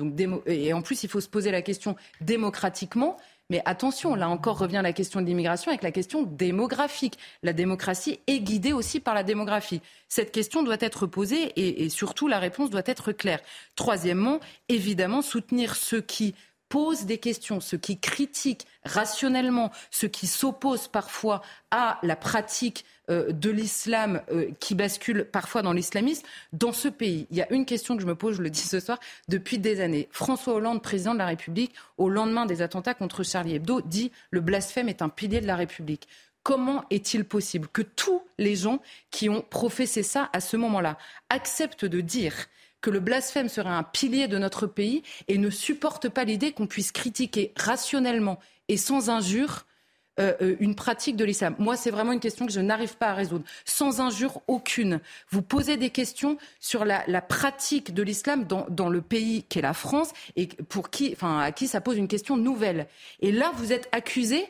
[0.46, 3.16] et en plus il faut se poser la question démocratiquement,
[3.50, 7.18] mais attention, là encore revient la question de l'immigration avec la question démographique.
[7.42, 9.80] La démocratie est guidée aussi par la démographie.
[10.08, 13.40] Cette question doit être posée et surtout la réponse doit être claire.
[13.74, 16.34] Troisièmement, évidemment, soutenir ceux qui
[16.68, 23.32] posent des questions, ceux qui critiquent rationnellement, ceux qui s'opposent parfois à la pratique euh,
[23.32, 27.26] de l'islam euh, qui bascule parfois dans l'islamisme dans ce pays.
[27.30, 28.98] Il y a une question que je me pose, je le dis ce soir,
[29.28, 30.08] depuis des années.
[30.10, 34.40] François Hollande, président de la République, au lendemain des attentats contre Charlie Hebdo, dit le
[34.40, 36.06] blasphème est un pilier de la République.
[36.42, 40.96] Comment est-il possible que tous les gens qui ont professé ça à ce moment-là
[41.30, 42.34] acceptent de dire
[42.80, 46.66] que le blasphème serait un pilier de notre pays et ne supportent pas l'idée qu'on
[46.66, 49.64] puisse critiquer rationnellement et sans injure
[50.18, 53.08] euh, euh, une pratique de l'islam Moi, c'est vraiment une question que je n'arrive pas
[53.10, 53.44] à résoudre.
[53.64, 55.00] Sans injure aucune.
[55.30, 59.74] Vous posez des questions sur la, pratique de l'islam dans, dans, le pays qu'est la
[59.74, 62.88] France et pour qui, enfin, à qui ça pose une question nouvelle.
[63.20, 64.44] Et là, vous êtes accusé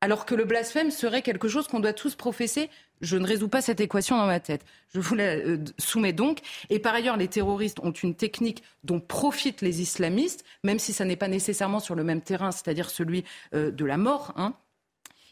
[0.00, 2.70] alors que le blasphème serait quelque chose qu'on doit tous professer.
[3.00, 4.64] Je ne résous pas cette équation dans ma tête.
[4.94, 6.40] Je vous la euh, soumets donc.
[6.70, 11.04] Et par ailleurs, les terroristes ont une technique dont profitent les islamistes, même si ça
[11.04, 13.24] n'est pas nécessairement sur le même terrain, c'est-à-dire celui
[13.54, 14.32] euh, de la mort.
[14.36, 14.54] Hein.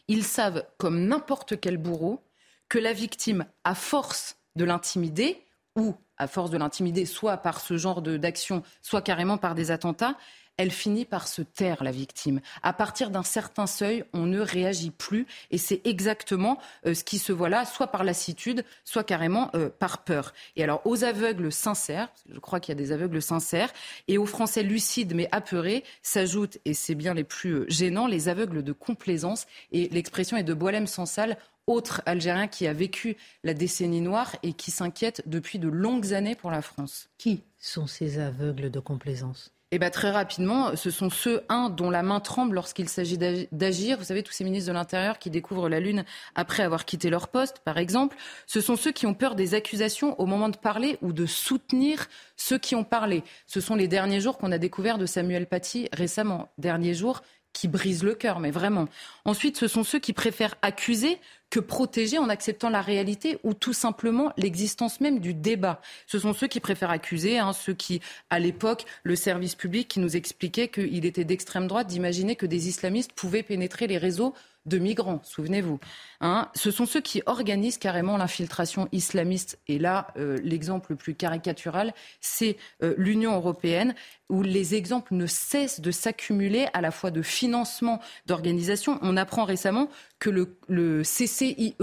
[0.07, 2.23] Ils savent, comme n'importe quel bourreau,
[2.69, 5.41] que la victime, à force de l'intimider,
[5.75, 10.17] ou à force de l'intimider, soit par ce genre d'action, soit carrément par des attentats,
[10.57, 12.41] elle finit par se taire, la victime.
[12.63, 17.19] À partir d'un certain seuil, on ne réagit plus et c'est exactement euh, ce qui
[17.19, 20.33] se voit là, soit par lassitude, soit carrément euh, par peur.
[20.55, 23.71] Et alors, aux aveugles sincères, je crois qu'il y a des aveugles sincères,
[24.07, 28.29] et aux Français lucides mais apeurés, s'ajoutent, et c'est bien les plus euh, gênants, les
[28.29, 29.47] aveugles de complaisance.
[29.71, 31.37] Et l'expression est de Boilem Sansal,
[31.67, 36.35] autre Algérien qui a vécu la décennie noire et qui s'inquiète depuis de longues années
[36.35, 37.09] pour la France.
[37.17, 39.54] Qui sont ces aveugles de complaisance?
[39.75, 43.17] Eh bien, très rapidement, ce sont ceux, un, dont la main tremble lorsqu'il s'agit
[43.51, 43.97] d'agir.
[43.97, 47.27] Vous savez, tous ces ministres de l'Intérieur qui découvrent la Lune après avoir quitté leur
[47.27, 48.15] poste, par exemple.
[48.47, 52.07] Ce sont ceux qui ont peur des accusations au moment de parler ou de soutenir
[52.37, 53.21] ceux qui ont parlé.
[53.47, 56.53] Ce sont les derniers jours qu'on a découvert de Samuel Paty récemment.
[56.57, 57.21] Derniers jours
[57.51, 58.85] qui brisent le cœur, mais vraiment.
[59.25, 61.19] Ensuite, ce sont ceux qui préfèrent accuser
[61.55, 65.79] que protéger en acceptant la réalité ou tout simplement l'existence même du débat.
[66.05, 70.01] Ce sont ceux qui préfèrent accuser, hein, ceux qui, à l'époque, le service public qui
[70.01, 74.33] nous expliquait qu'il était d'extrême droite d'imaginer que des islamistes pouvaient pénétrer les réseaux
[74.65, 75.79] de migrants, souvenez-vous.
[76.21, 76.49] Hein.
[76.55, 79.59] ce sont ceux qui organisent carrément l'infiltration islamiste.
[79.67, 83.93] Et là, euh, l'exemple le plus caricatural, c'est euh, l'Union européenne,
[84.29, 88.97] où les exemples ne cessent de s'accumuler à la fois de financement d'organisations.
[89.01, 89.89] On apprend récemment
[90.19, 91.75] que le CCIE,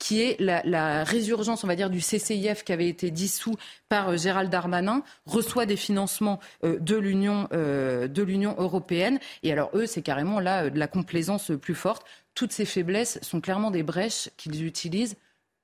[0.00, 3.54] qui est la, résurgence, on va dire, du CCIF qui avait été dissous
[3.88, 9.20] par euh, Gérald Darmanin, reçoit des financements euh, de l'Union euh, de l'Union européenne.
[9.44, 12.04] Et alors eux, c'est carrément là de la complaisance plus forte.
[12.34, 15.16] Toutes ces faiblesses sont clairement des brèches qu'ils utilisent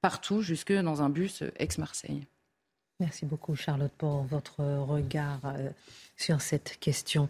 [0.03, 2.27] partout, jusque dans un bus ex-Marseille.
[3.01, 5.41] Merci beaucoup, Charlotte, pour votre regard
[6.17, 7.29] sur cette question.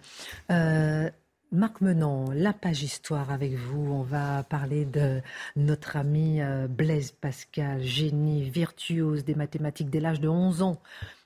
[1.56, 3.80] Marc Menon, la page histoire avec vous.
[3.90, 5.22] On va parler de
[5.56, 10.78] notre ami euh, Blaise Pascal, génie, virtuose des mathématiques dès l'âge de 11 ans.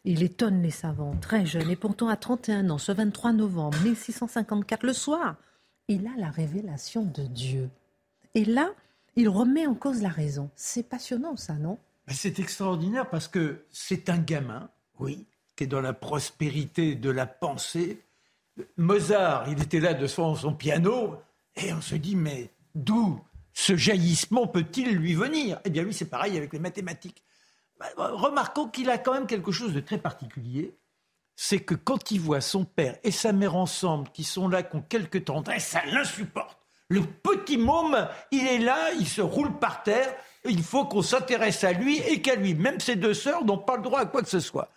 [0.05, 4.85] Il étonne les savants, très jeune, et pourtant à 31 ans, ce 23 novembre 1654,
[4.85, 5.35] le soir,
[5.89, 7.69] il a la révélation de Dieu.
[8.37, 8.71] Et là,
[9.17, 10.49] il remet en cause la raison.
[10.55, 11.77] C'est passionnant ça, non?
[12.07, 14.71] C'est extraordinaire parce que c'est un gamin,
[15.01, 15.27] oui,
[15.57, 18.01] qui est dans la prospérité de la pensée,
[18.77, 21.17] Mozart, il était là de son, son piano,
[21.57, 23.21] et on se dit, mais d'où
[23.53, 25.61] ce jaillissement peut-il lui venir?
[25.65, 27.23] Eh bien, lui, c'est pareil avec les mathématiques.
[27.79, 30.77] Bah, remarquons qu'il a quand même quelque chose de très particulier.
[31.35, 34.77] C'est que quand il voit son père et sa mère ensemble, qui sont là, qui
[34.77, 36.59] ont quelques tendresses, ça l'insupporte.
[36.89, 40.15] Le petit môme, il est là, il se roule par terre.
[40.45, 42.55] Il faut qu'on s'intéresse à lui et qu'à lui.
[42.55, 44.71] Même ses deux sœurs n'ont pas le droit à quoi que ce soit.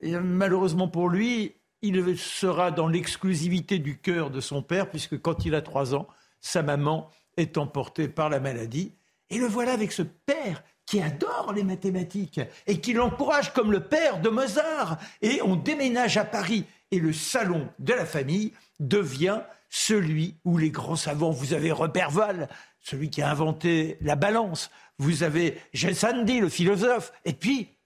[0.00, 5.44] Et malheureusement pour lui, il sera dans l'exclusivité du cœur de son père, puisque quand
[5.44, 6.08] il a trois ans,
[6.40, 8.94] sa maman est emportée par la maladie.
[9.30, 13.80] Et le voilà avec ce père qui adore les mathématiques et qui l'encourage comme le
[13.80, 14.98] père de Mozart.
[15.20, 20.70] Et on déménage à Paris et le salon de la famille devient celui où les
[20.70, 22.48] grands savants, vous avez Robert Val,
[22.80, 27.76] celui qui a inventé la balance, vous avez Gelsandi, le philosophe, et puis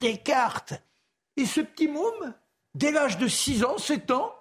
[0.00, 0.74] Descartes.
[1.36, 2.34] Et ce petit môme,
[2.74, 4.34] dès l'âge de 6 ans, 7 ans,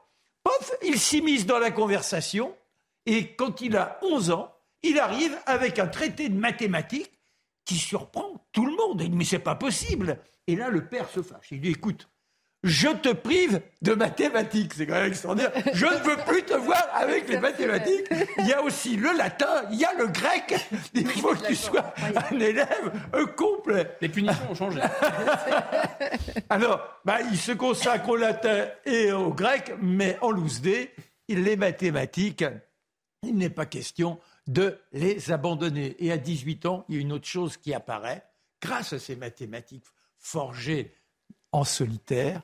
[0.44, 2.56] pof, il s'immisce dans la conversation.
[3.06, 4.54] Et quand il a 11 ans,
[4.84, 7.20] il arrive avec un traité de mathématiques
[7.66, 9.02] qui surprend tout le monde.
[9.02, 10.20] Il dit, mais c'est pas possible.
[10.48, 11.52] Et là, le père se fâche.
[11.52, 12.10] Il dit, écoute,
[12.64, 14.74] je te prive de mathématiques.
[14.76, 15.52] C'est quand même extraordinaire.
[15.74, 18.08] Je ne veux plus te voir avec les mathématiques.
[18.38, 20.56] Il y a aussi le latin, il y a le grec.
[20.94, 21.94] Il faut que tu sois
[22.32, 22.92] un élève
[23.36, 23.98] complet.
[24.02, 24.82] Les punitions ont changé.
[26.50, 30.94] Alors, bah, il se consacre au latin et au grec, mais en loose day,
[31.30, 32.46] les mathématiques,
[33.24, 35.96] il n'est pas question de les abandonner.
[36.00, 38.26] Et à 18 ans, il y a une autre chose qui apparaît,
[38.62, 39.86] grâce à ces mathématiques
[40.18, 40.94] forgées
[41.52, 42.42] en solitaire,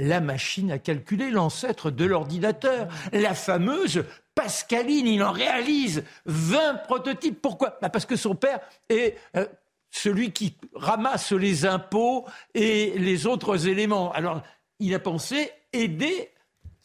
[0.00, 5.06] la machine à calculer, l'ancêtre de l'ordinateur, la fameuse Pascaline.
[5.06, 7.40] Il en réalise 20 prototypes.
[7.40, 7.78] Pourquoi?
[7.82, 9.46] Bah, Parce que son père est euh,
[9.90, 14.12] celui qui ramasse les impôts et les autres éléments.
[14.12, 14.42] Alors,
[14.78, 16.30] il a pensé aider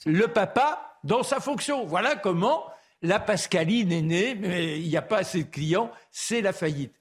[0.06, 1.86] le papa dans sa fonction.
[1.86, 2.66] Voilà comment
[3.02, 6.94] la Pascaline est née, mais il n'y a pas assez de clients, c'est la faillite.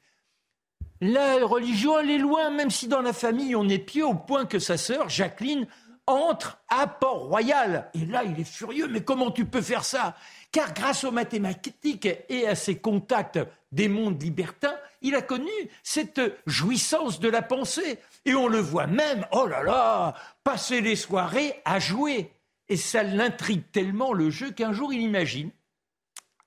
[1.00, 4.46] La religion, elle est loin, même si dans la famille on est pieux au point
[4.46, 5.66] que sa sœur, Jacqueline,
[6.06, 7.90] entre à Port-Royal.
[7.94, 10.16] Et là, il est furieux, mais comment tu peux faire ça?
[10.52, 13.38] Car grâce aux mathématiques et à ses contacts
[13.72, 15.50] des mondes libertins, il a connu
[15.82, 17.98] cette jouissance de la pensée.
[18.24, 22.32] Et on le voit même, oh là là, passer les soirées à jouer.
[22.68, 25.50] Et ça l'intrigue tellement le jeu qu'un jour il imagine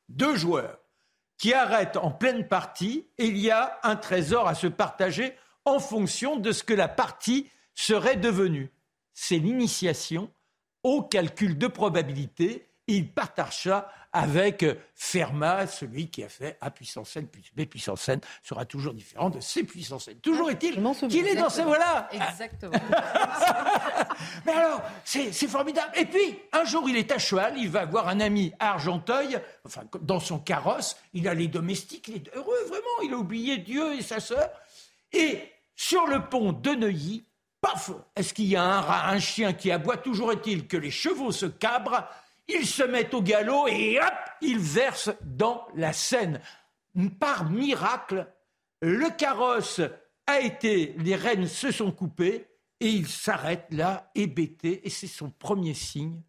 [0.09, 0.79] deux joueurs
[1.37, 5.35] qui arrêtent en pleine partie et il y a un trésor à se partager
[5.65, 8.71] en fonction de ce que la partie serait devenue.
[9.19, 10.29] C'est l'initiation
[10.83, 12.67] au calcul de probabilité.
[12.85, 14.63] Il partage ça avec
[14.93, 19.31] Fermat, celui qui a fait A puissance n plus B puissance n sera toujours différent
[19.31, 20.19] de C puissance n.
[20.19, 22.07] Toujours est-il qu'il est dans ces voilà.
[22.11, 22.77] Exactement.
[24.45, 25.91] Mais alors, c'est formidable.
[25.95, 29.39] Et puis, un jour, il est à cheval, il va voir un ami à Argenteuil,
[29.65, 33.57] enfin, dans son carrosse, il a les domestiques, il est heureux, vraiment, il a oublié
[33.57, 34.47] Dieu et sa sœur.
[35.11, 35.41] Et
[35.75, 37.26] sur le pont de Neuilly,
[38.15, 39.97] est-ce qu'il y a un rat, un chien qui aboie?
[39.97, 42.07] Toujours est-il que les chevaux se cabrent
[42.47, 46.41] ils se mettent au galop et hop, ils versent dans la Seine.
[47.19, 48.27] Par miracle,
[48.81, 49.81] le carrosse
[50.25, 52.47] a été, les rênes se sont coupées
[52.79, 56.21] et il s'arrête là, hébété, et c'est son premier signe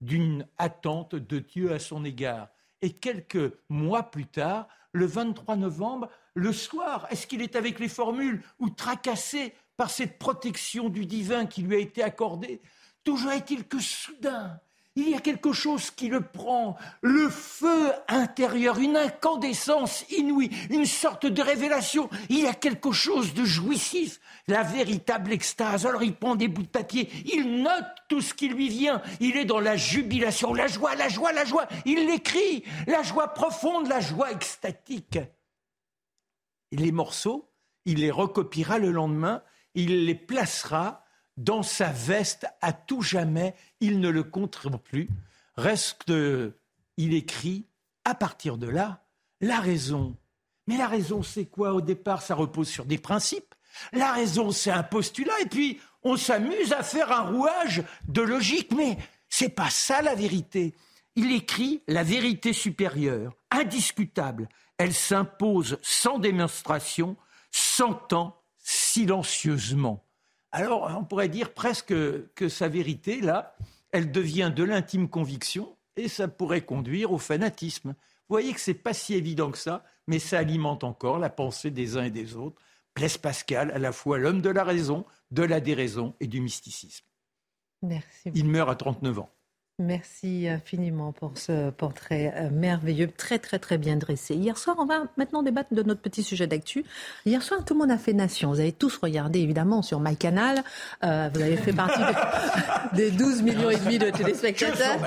[0.00, 2.48] d'une attente de Dieu à son égard.
[2.80, 7.88] Et quelques mois plus tard, le 23 novembre, le soir, est-ce qu'il est avec les
[7.88, 12.60] formules ou tracassé par cette protection du divin qui lui a été accordée
[13.04, 14.60] Toujours est-il que soudain,
[14.94, 20.84] il y a quelque chose qui le prend, le feu intérieur, une incandescence inouïe, une
[20.84, 22.10] sorte de révélation.
[22.28, 25.86] Il y a quelque chose de jouissif, la véritable extase.
[25.86, 29.00] Alors il prend des bouts de papier, il note tout ce qui lui vient.
[29.18, 31.66] Il est dans la jubilation, la joie, la joie, la joie.
[31.86, 35.18] Il l'écrit, la joie profonde, la joie extatique.
[36.70, 37.48] les morceaux,
[37.86, 39.42] il les recopiera le lendemain,
[39.74, 41.04] il les placera
[41.36, 45.08] dans sa veste à tout jamais, il ne le comptera plus.
[45.56, 46.12] Reste,
[46.96, 47.66] il écrit,
[48.04, 49.04] à partir de là,
[49.40, 50.16] la raison.
[50.66, 53.54] Mais la raison, c'est quoi Au départ, ça repose sur des principes.
[53.92, 58.72] La raison, c'est un postulat, et puis on s'amuse à faire un rouage de logique,
[58.72, 58.98] mais
[59.28, 60.74] c'est pas ça la vérité.
[61.16, 64.48] Il écrit la vérité supérieure, indiscutable.
[64.78, 67.16] Elle s'impose sans démonstration,
[67.50, 68.41] sans temps,
[68.92, 70.04] silencieusement.
[70.50, 71.94] Alors, on pourrait dire presque
[72.34, 73.56] que sa vérité, là,
[73.90, 77.90] elle devient de l'intime conviction et ça pourrait conduire au fanatisme.
[77.90, 81.30] Vous voyez que ce n'est pas si évident que ça, mais ça alimente encore la
[81.30, 82.60] pensée des uns et des autres.
[82.94, 87.06] Blaise Pascal, à la fois l'homme de la raison, de la déraison et du mysticisme.
[87.80, 88.30] Merci.
[88.34, 89.30] Il meurt à 39 ans.
[89.78, 94.34] Merci infiniment pour ce portrait euh, merveilleux, très très très bien dressé.
[94.34, 96.84] Hier soir, on va maintenant débattre de notre petit sujet d'actu.
[97.24, 98.50] Hier soir, tout le monde a fait nation.
[98.50, 100.62] Vous avez tous regardé évidemment sur MyCanal.
[101.04, 102.02] Euh, vous avez fait partie
[102.94, 104.98] des 12 millions et demi de téléspectateurs.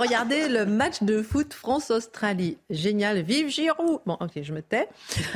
[0.00, 2.56] Regardez le match de foot France-Australie.
[2.70, 4.00] Génial, vive Giroud.
[4.06, 4.88] Bon, ok, je me tais.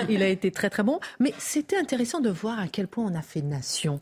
[0.09, 1.01] Il a été très très bon.
[1.21, 4.01] Mais c'était intéressant de voir à quel point on a fait nation.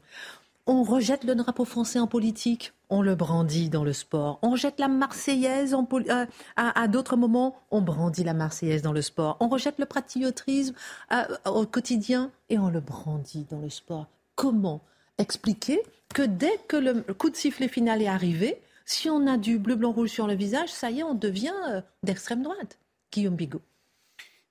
[0.69, 4.41] On rejette le drapeau français en politique, on le brandit dans le sport.
[4.43, 9.37] On rejette la Marseillaise euh, à, d'autres moments, on brandit la Marseillaise dans le sport.
[9.39, 10.75] On rejette le patriotisme
[11.12, 14.09] euh, au quotidien et on le brandit dans le sport.
[14.35, 14.83] Comment
[15.19, 15.81] expliquer
[16.12, 19.77] que dès que le coup de sifflet final est arrivé, si on a du bleu,
[19.77, 22.81] blanc, rouge sur le visage, ça y est, on devient euh, d'extrême droite?
[23.12, 23.62] Guillaume Bigot.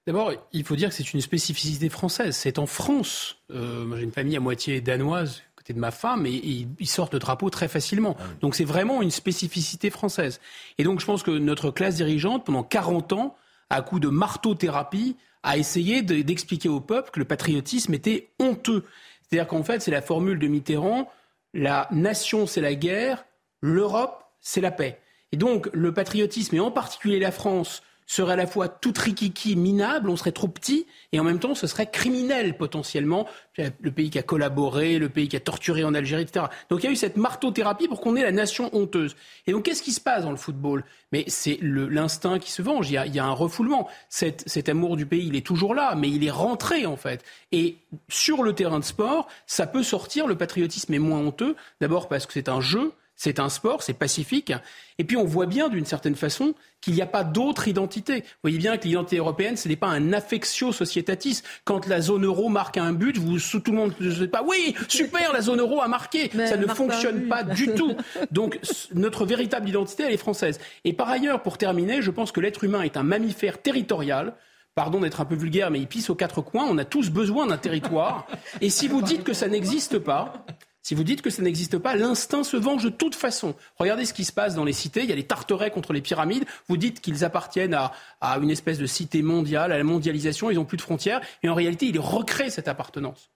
[0.08, 2.38] D'abord, il faut dire que c'est une spécificité française.
[2.38, 3.38] C'est en France.
[3.50, 5.42] moi, j'ai une famille à moitié danoise
[5.74, 8.16] de ma femme, et, ils sortent le drapeau très facilement.
[8.20, 10.40] Ah donc c'est vraiment une spécificité française.
[10.78, 13.36] Et donc je pense que notre classe dirigeante, pendant 40 ans,
[13.70, 18.84] à coup de marteau-thérapie, a essayé d'expliquer au peuple que le patriotisme était honteux.
[19.22, 21.12] C'est-à-dire qu'en fait, c'est la formule de Mitterrand,
[21.54, 23.26] la nation c'est la guerre,
[23.62, 25.00] l'Europe c'est la paix.
[25.32, 29.56] Et donc le patriotisme, et en particulier la France, serait à la fois tout rikiki,
[29.56, 33.28] minable, on serait trop petit, et en même temps, ce serait criminel potentiellement.
[33.58, 36.48] Le pays qui a collaboré, le pays qui a torturé en Algérie, etc.
[36.70, 39.16] Donc il y a eu cette marteau-thérapie pour qu'on ait la nation honteuse.
[39.48, 40.84] Et donc qu'est-ce qui se passe dans le football?
[41.12, 42.90] Mais c'est l'instinct qui se venge.
[42.90, 43.88] Il y, a, il y a un refoulement.
[44.10, 47.24] Cet, cet amour du pays, il est toujours là, mais il est rentré en fait.
[47.52, 47.78] Et
[48.10, 50.28] sur le terrain de sport, ça peut sortir.
[50.28, 51.56] Le patriotisme est moins honteux.
[51.80, 54.54] D'abord parce que c'est un jeu c'est un sport, c'est pacifique.
[54.98, 58.22] Et puis on voit bien d'une certaine façon qu'il n'y a pas d'autre identité.
[58.22, 61.42] Vous voyez bien que l'identité européenne, ce n'est pas un affectio societatis.
[61.64, 64.76] Quand la zone euro marque un but, vous, tout le monde ne sait pas, oui,
[64.88, 66.30] super, la zone euro a marqué.
[66.46, 67.96] Ça ne fonctionne pas, du tout.
[68.32, 68.60] Donc
[68.94, 70.60] notre véritable identité, elle est française.
[70.84, 74.36] Et par ailleurs, pour terminer, je pense que l'être humain est un mammifère territorial
[74.76, 76.68] pardon d'être un peu vulgaire, mais il pisse aux quatre coins.
[76.70, 78.28] On a tous besoin d'un territoire.
[78.60, 80.46] Et si vous dites que ça n'existe pas,
[80.86, 83.56] si vous dites que ça n'existe pas, l'instinct se venge de toute façon.
[83.78, 85.02] Regardez ce qui se passe dans les cités.
[85.02, 86.46] Il y a les tarterets contre les pyramides.
[86.70, 87.92] Vous dites qu'ils appartiennent à,
[88.40, 90.52] une espèce de cité mondiale, à la mondialisation.
[90.52, 91.22] Ils n'ont plus de frontières.
[91.42, 93.32] Et en réalité, ils recréent cette appartenance.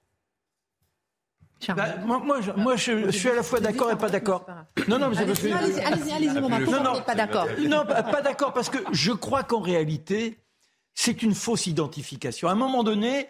[1.70, 4.46] Bah, moi, je, suis à la fois d'accord et pas d'accord.
[4.88, 7.48] Non, non, mais allez-y, allez-y, allez-y, non, non, pas d'accord?
[7.62, 10.38] Non, pas d'accord, parce que je crois qu'en réalité,
[10.94, 12.48] c'est une fausse identification.
[12.48, 13.28] À un moment donné,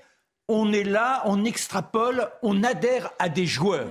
[0.49, 3.87] on est là, on extrapole, on adhère à des joueurs.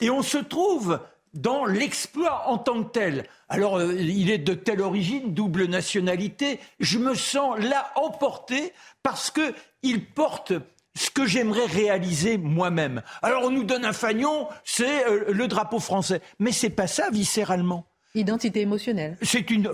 [0.00, 1.00] Et on se trouve
[1.34, 3.24] dans l'exploit en tant que tel.
[3.48, 6.58] Alors, euh, il est de telle origine, double nationalité.
[6.80, 8.72] Je me sens là emporté
[9.02, 10.52] parce qu'il porte
[10.94, 13.02] ce que j'aimerais réaliser moi-même.
[13.22, 16.20] Alors, on nous donne un fagnon, c'est euh, le drapeau français.
[16.38, 17.86] Mais c'est pas ça, viscéralement.
[18.14, 19.16] Identité émotionnelle.
[19.22, 19.70] C'est une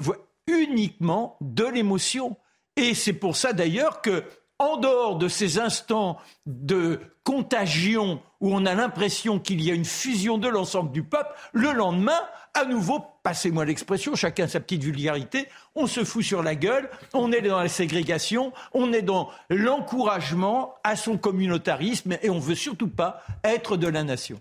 [0.47, 2.37] uniquement de l'émotion.
[2.77, 4.25] Et c'est pour ça d'ailleurs que
[4.59, 9.85] en dehors de ces instants de contagion où on a l'impression qu'il y a une
[9.85, 12.21] fusion de l'ensemble du peuple, le lendemain,
[12.53, 17.33] à nouveau, passez-moi l'expression, chacun sa petite vulgarité, on se fout sur la gueule, on
[17.33, 22.55] est dans la ségrégation, on est dans l'encouragement à son communautarisme et on ne veut
[22.55, 24.41] surtout pas être de la nation.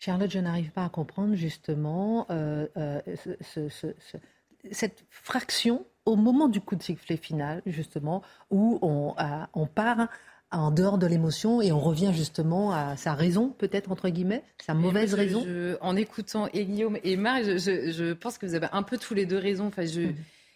[0.00, 3.00] Charlotte, je n'arrive pas à comprendre justement euh, euh,
[4.72, 9.14] cette fraction au moment du coup de sifflet final, justement, où on,
[9.54, 10.08] on part
[10.50, 14.74] en dehors de l'émotion et on revient justement à sa raison, peut-être entre guillemets, sa
[14.74, 15.44] mauvaise raison.
[15.80, 19.24] en écoutant et Guillaume et Marc, je, pense que vous avez un peu tous les
[19.24, 19.66] deux raisons.
[19.66, 20.14] Enfin, je, mm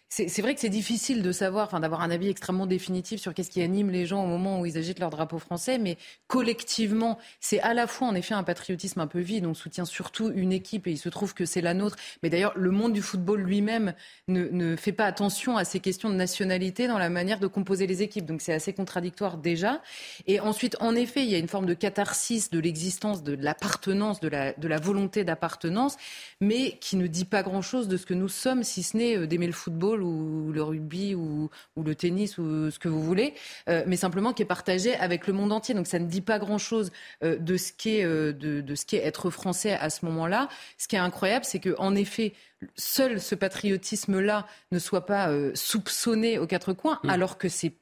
[0.09, 3.50] c'est vrai que c'est difficile de savoir, enfin, d'avoir un avis extrêmement définitif sur qu'est-ce
[3.50, 5.98] qui anime les gens au moment où ils agitent leur drapeau français, mais
[6.28, 9.46] collectivement, c'est à la fois en effet un patriotisme un peu vide.
[9.46, 11.96] On soutient surtout une équipe et il se trouve que c'est la nôtre.
[12.22, 13.94] Mais d'ailleurs, le monde du football lui-même
[14.28, 18.02] ne, fait pas attention à ces questions de nationalité dans la manière de composer les
[18.02, 18.26] équipes.
[18.26, 19.82] Donc c'est assez contradictoire déjà.
[20.26, 24.20] Et ensuite, en effet, il y a une forme de catharsis de l'existence, de l'appartenance,
[24.20, 25.96] de la, de la volonté d'appartenance,
[26.40, 29.26] mais qui ne dit pas grand-chose de ce que nous sommes, si ce n'est euh,
[29.26, 33.34] d'aimer le football ou le rugby ou, le tennis ou ce que vous voulez,
[33.68, 35.74] euh, mais simplement qui est partagé avec le monde entier.
[35.74, 36.90] Donc ça ne dit pas grand-chose
[37.22, 40.49] euh, de ce qui est euh, de, ce être français à ce moment-là.
[40.78, 42.34] Ce qui est incroyable, c'est que en effet,
[42.76, 47.11] seul ce patriotisme-là ne soit pas soupçonné aux quatre coins, mm.
[47.11, 47.74] alors que c'est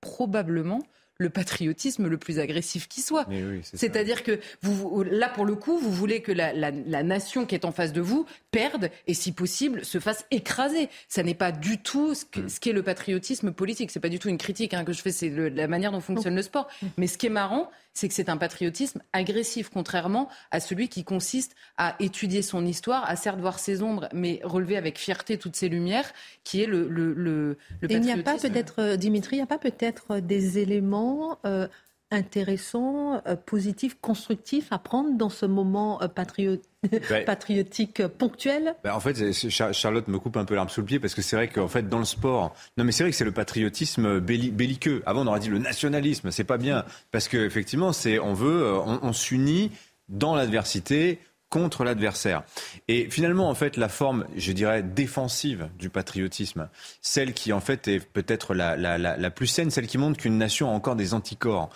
[0.00, 0.82] probablement
[1.20, 3.26] le patriotisme le plus agressif qui soit.
[3.74, 7.72] C'est-à-dire que vous, là, pour le coup, vous voulez que la, nation qui est en
[7.72, 10.88] face de vous perde et, si possible, se fasse écraser.
[11.08, 12.46] Ça n'est pas du tout ce, mm.
[12.60, 13.90] qu'est le patriotisme politique.
[13.90, 16.34] C'est pas du tout une critique hein, que je fais, c'est la manière dont fonctionne
[16.34, 16.68] le sport.
[16.80, 16.86] Mm.
[16.96, 21.04] Mais ce qui est marrant, c'est que c'est un patriotisme agressif, contrairement à celui qui
[21.04, 25.56] consiste à étudier son histoire, à certes voir ses ombres, mais relever avec fierté toutes
[25.56, 26.10] ses lumières,
[26.44, 28.08] qui est le, le, le, patriotisme.
[28.08, 31.09] Il n'y a pas peut-être, euh, Dimitri, il n'y a pas peut-être des éléments
[31.44, 31.66] euh,
[32.10, 36.00] intéressants, euh, positifs, constructifs à prendre dans ce moment
[37.26, 38.74] patriotique ponctuel?
[38.82, 39.32] Ben, En fait,
[39.72, 41.88] Charlotte me coupe un peu l'arme sous le pied parce que c'est vrai qu'en fait,
[41.88, 45.02] dans le sport, non mais c'est vrai que c'est le patriotisme belliqueux.
[45.06, 49.12] Avant, on aurait dit le nationalisme, c'est pas bien parce qu'effectivement, c'est on veut, on
[49.12, 49.70] s'unit
[50.08, 51.20] dans l'adversité
[51.50, 52.44] contre l'adversaire.
[52.88, 56.68] Et finalement, en fait, la forme, je dirais, défensive du patriotisme,
[57.02, 60.18] celle qui, en fait, est peut-être la, la, la, la, plus saine, celle qui montre
[60.18, 61.68] qu'une nation a encore des anticorps.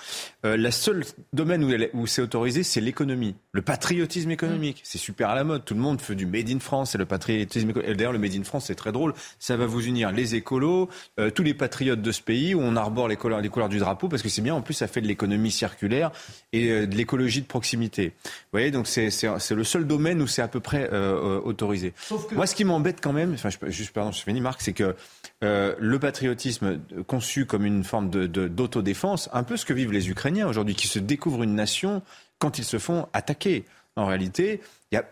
[0.44, 4.80] Euh, la seule domaine où, où c'est autorisé, c'est l'économie, le patriotisme économique.
[4.84, 5.64] C'est super à la mode.
[5.64, 7.96] Tout le monde fait du Made in France, c'est le patriotisme économique.
[7.96, 9.12] D'ailleurs, le Made in France, c'est très drôle.
[9.40, 12.76] Ça va vous unir les écolos, euh, tous les patriotes de ce pays où on
[12.76, 14.54] arbore les couleurs, les couleurs du drapeau, parce que c'est bien.
[14.54, 16.12] En plus, ça fait de l'économie circulaire
[16.52, 18.12] et euh, de l'écologie de proximité.
[18.24, 19.10] Vous voyez, donc c'est
[19.50, 21.94] le le seul domaine où c'est à peu près euh, euh, autorisé.
[22.32, 24.94] Moi, ce qui m'embête quand même, enfin, je, juste pardon, je finis, Marc, c'est que
[25.42, 30.10] euh, le patriotisme conçu comme une forme d'autodéfense, de, un peu ce que vivent les
[30.10, 32.02] Ukrainiens aujourd'hui, qui se découvrent une nation
[32.38, 33.64] quand ils se font attaquer.
[33.96, 34.60] en réalité,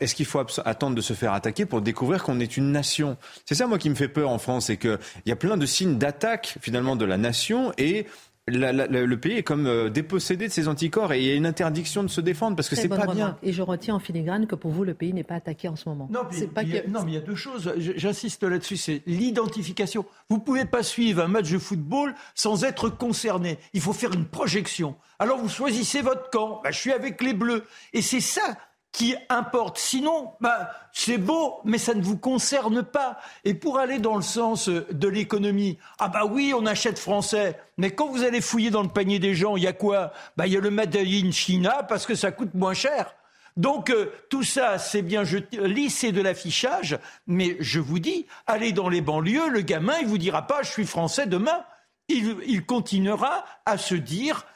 [0.01, 3.17] est-ce qu'il faut attendre de se faire attaquer pour découvrir qu'on est une nation?
[3.47, 5.67] C'est ça, moi, qui me fait peur en France, c'est qu'il y a plein de
[5.67, 8.07] signes d'attaque, finalement, de la nation et
[8.49, 12.03] le pays est comme euh, dépossédé de ses anticorps et il y a une interdiction
[12.03, 13.39] de se défendre parce que c'est pas bien.
[13.43, 15.89] Et je retiens en filigrane que pour vous, le pays n'est pas attaqué en ce
[15.89, 16.09] moment.
[16.11, 17.73] Non, mais, pas il, y a, non mais il y a deux choses.
[17.77, 20.05] J'insiste là-dessus, c'est l'identification.
[20.29, 23.59] Vous ne pouvez pas suivre un match de football sans être concerné.
[23.75, 24.97] Il faut faire une projection.
[25.21, 26.61] Alors vous choisissez votre camp.
[26.65, 27.65] Bah, je suis avec les Bleus.
[27.93, 28.59] Et c'est ça
[28.93, 29.79] qui importe.
[29.79, 33.19] Sinon, bah, c'est beau, mais ça ne vous concerne pas.
[33.45, 37.59] Et pour aller dans le sens de l'économie, ah bah oui, on achète français.
[37.79, 40.13] Mais quand vous allez fouiller dans le panier des gens, il y a quoi?
[40.37, 43.15] Bah il y a le Made in China parce que ça coûte moins cher.
[43.57, 48.89] Donc euh, tout ça, c'est bien lisser de l'affichage, mais je vous dis, allez dans
[48.89, 51.65] les banlieues, le gamin, il vous dira pas je suis français demain.
[52.09, 54.47] il continuera à se dire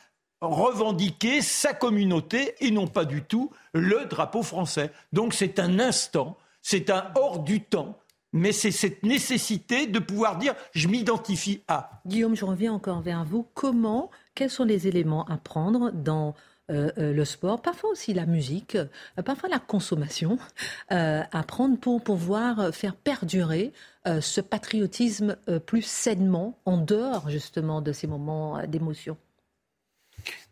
[0.40, 4.90] revendiquer sa communauté et non pas du tout le drapeau français.
[5.12, 7.98] Donc c'est un instant, c'est un hors du temps,
[8.32, 12.02] mais c'est cette nécessité de pouvoir dire je m'identifie à.
[12.06, 13.46] Guillaume, je reviens encore vers vous.
[13.54, 16.34] Comment, quels sont les éléments à prendre dans
[16.68, 20.36] euh, euh, le sport, parfois aussi la musique, euh, parfois la consommation,
[20.88, 23.72] à prendre pour pouvoir faire perdurer
[24.20, 29.16] ce patriotisme plus sainement en dehors justement de ces moments d'émotion?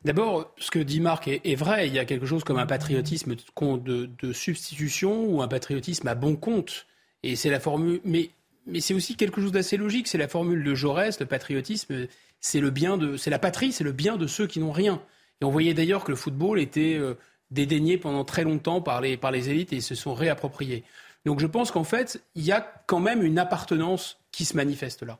[0.04, 1.88] D'abord, ce que dit Marc est, vrai.
[1.88, 6.36] Il y a quelque chose comme un patriotisme de, substitution ou un patriotisme à bon
[6.36, 6.86] compte.
[7.22, 8.00] Et c'est la formule.
[8.04, 8.30] Mais,
[8.66, 10.06] mais c'est aussi quelque chose d'assez logique.
[10.06, 11.18] C'est la formule de Jaurès.
[11.18, 12.06] Le patriotisme,
[12.40, 15.00] c'est le bien de, c'est la patrie, c'est le bien de ceux qui n'ont rien.
[15.40, 17.14] Et on voyait d'ailleurs que le football était euh,
[17.50, 20.84] dédaigné pendant très longtemps par les, par les élites et ils se sont réappropriés.
[21.24, 25.02] Donc je pense qu'en fait, il y a quand même une appartenance qui se manifeste
[25.02, 25.18] là.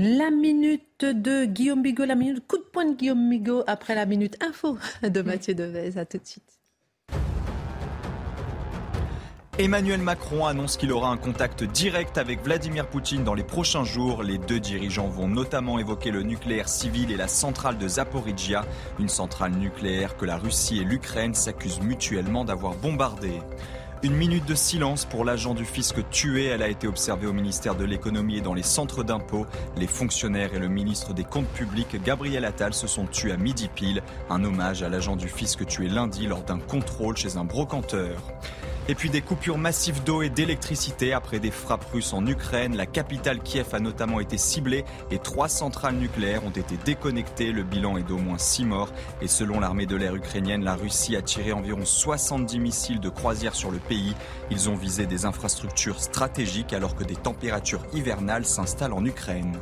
[0.00, 4.06] La minute de Guillaume Bigot, la minute coup de poing de Guillaume Bigot après la
[4.06, 5.98] minute info de Mathieu Devez.
[5.98, 6.60] À tout de suite.
[9.58, 14.22] Emmanuel Macron annonce qu'il aura un contact direct avec Vladimir Poutine dans les prochains jours.
[14.22, 18.64] Les deux dirigeants vont notamment évoquer le nucléaire civil et la centrale de Zaporizhia,
[19.00, 23.40] une centrale nucléaire que la Russie et l'Ukraine s'accusent mutuellement d'avoir bombardée.
[24.04, 26.44] Une minute de silence pour l'agent du fisc tué.
[26.46, 29.44] Elle a été observée au ministère de l'économie et dans les centres d'impôts.
[29.76, 33.68] Les fonctionnaires et le ministre des Comptes publics, Gabriel Attal, se sont tués à midi
[33.74, 34.04] pile.
[34.30, 38.22] Un hommage à l'agent du fisc tué lundi lors d'un contrôle chez un brocanteur.
[38.90, 42.74] Et puis des coupures massives d'eau et d'électricité après des frappes russes en Ukraine.
[42.74, 47.52] La capitale Kiev a notamment été ciblée et trois centrales nucléaires ont été déconnectées.
[47.52, 48.90] Le bilan est d'au moins six morts.
[49.20, 53.54] Et selon l'armée de l'air ukrainienne, la Russie a tiré environ 70 missiles de croisière
[53.54, 54.14] sur le pays.
[54.50, 59.58] Ils ont visé des infrastructures stratégiques alors que des températures hivernales s'installent en Ukraine.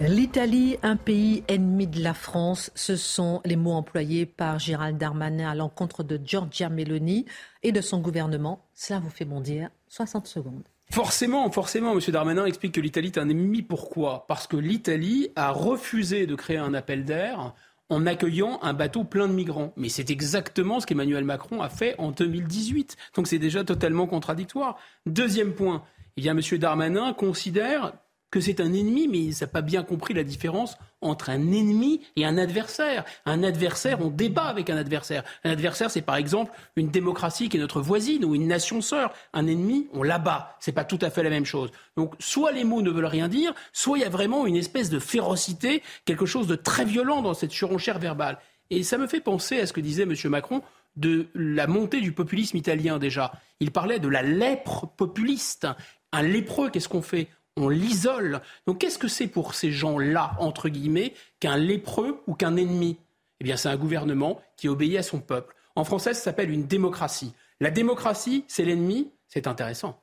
[0.00, 5.50] L'Italie, un pays ennemi de la France, ce sont les mots employés par Gérald Darmanin
[5.50, 7.26] à l'encontre de Giorgia Meloni
[7.64, 8.64] et de son gouvernement.
[8.74, 10.62] Cela vous fait bondir 60 secondes.
[10.92, 12.00] Forcément, forcément, M.
[12.12, 13.62] Darmanin explique que l'Italie est un ennemi.
[13.62, 14.24] Pourquoi?
[14.28, 17.54] Parce que l'Italie a refusé de créer un appel d'air
[17.90, 19.72] en accueillant un bateau plein de migrants.
[19.76, 22.96] Mais c'est exactement ce qu'Emmanuel Macron a fait en 2018.
[23.14, 24.76] Donc c'est déjà totalement contradictoire.
[25.06, 25.82] Deuxième point,
[26.16, 26.40] il y a M.
[26.58, 27.92] Darmanin considère
[28.30, 32.02] que c'est un ennemi, mais il n'a pas bien compris la différence entre un ennemi
[32.16, 33.04] et un adversaire.
[33.24, 35.24] Un adversaire, on débat avec un adversaire.
[35.44, 39.14] Un adversaire, c'est par exemple une démocratie qui est notre voisine ou une nation sœur.
[39.32, 40.56] Un ennemi, on l'abat.
[40.60, 41.70] C'est pas tout à fait la même chose.
[41.96, 44.90] Donc, soit les mots ne veulent rien dire, soit il y a vraiment une espèce
[44.90, 48.38] de férocité, quelque chose de très violent dans cette surenchère verbale.
[48.70, 50.14] Et ça me fait penser à ce que disait M.
[50.26, 50.62] Macron
[50.96, 53.32] de la montée du populisme italien déjà.
[53.60, 55.66] Il parlait de la lèpre populiste.
[56.12, 57.28] Un lépreux, qu'est-ce qu'on fait?
[57.58, 58.40] On l'isole.
[58.66, 62.96] Donc qu'est-ce que c'est pour ces gens-là, entre guillemets, qu'un lépreux ou qu'un ennemi?
[63.40, 65.54] Eh bien, c'est un gouvernement qui obéit à son peuple.
[65.76, 67.32] En français, ça s'appelle une démocratie.
[67.60, 70.00] La démocratie, c'est l'ennemi, c'est intéressant.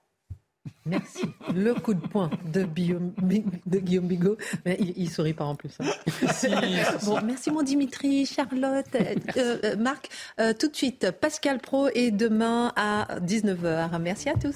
[0.85, 1.25] Merci.
[1.53, 3.13] Le coup de poing de, Guillaume,
[4.07, 4.37] Bigot.
[4.65, 5.71] il, ne sourit pas en plus.
[5.79, 5.85] Hein.
[7.23, 7.51] Merci.
[7.51, 9.15] mon Dimitri, Charlotte, euh,
[9.63, 10.09] euh, Marc.
[10.39, 13.99] Euh, tout de suite, Pascal Pro et demain à 19h.
[13.99, 14.55] Merci à tous.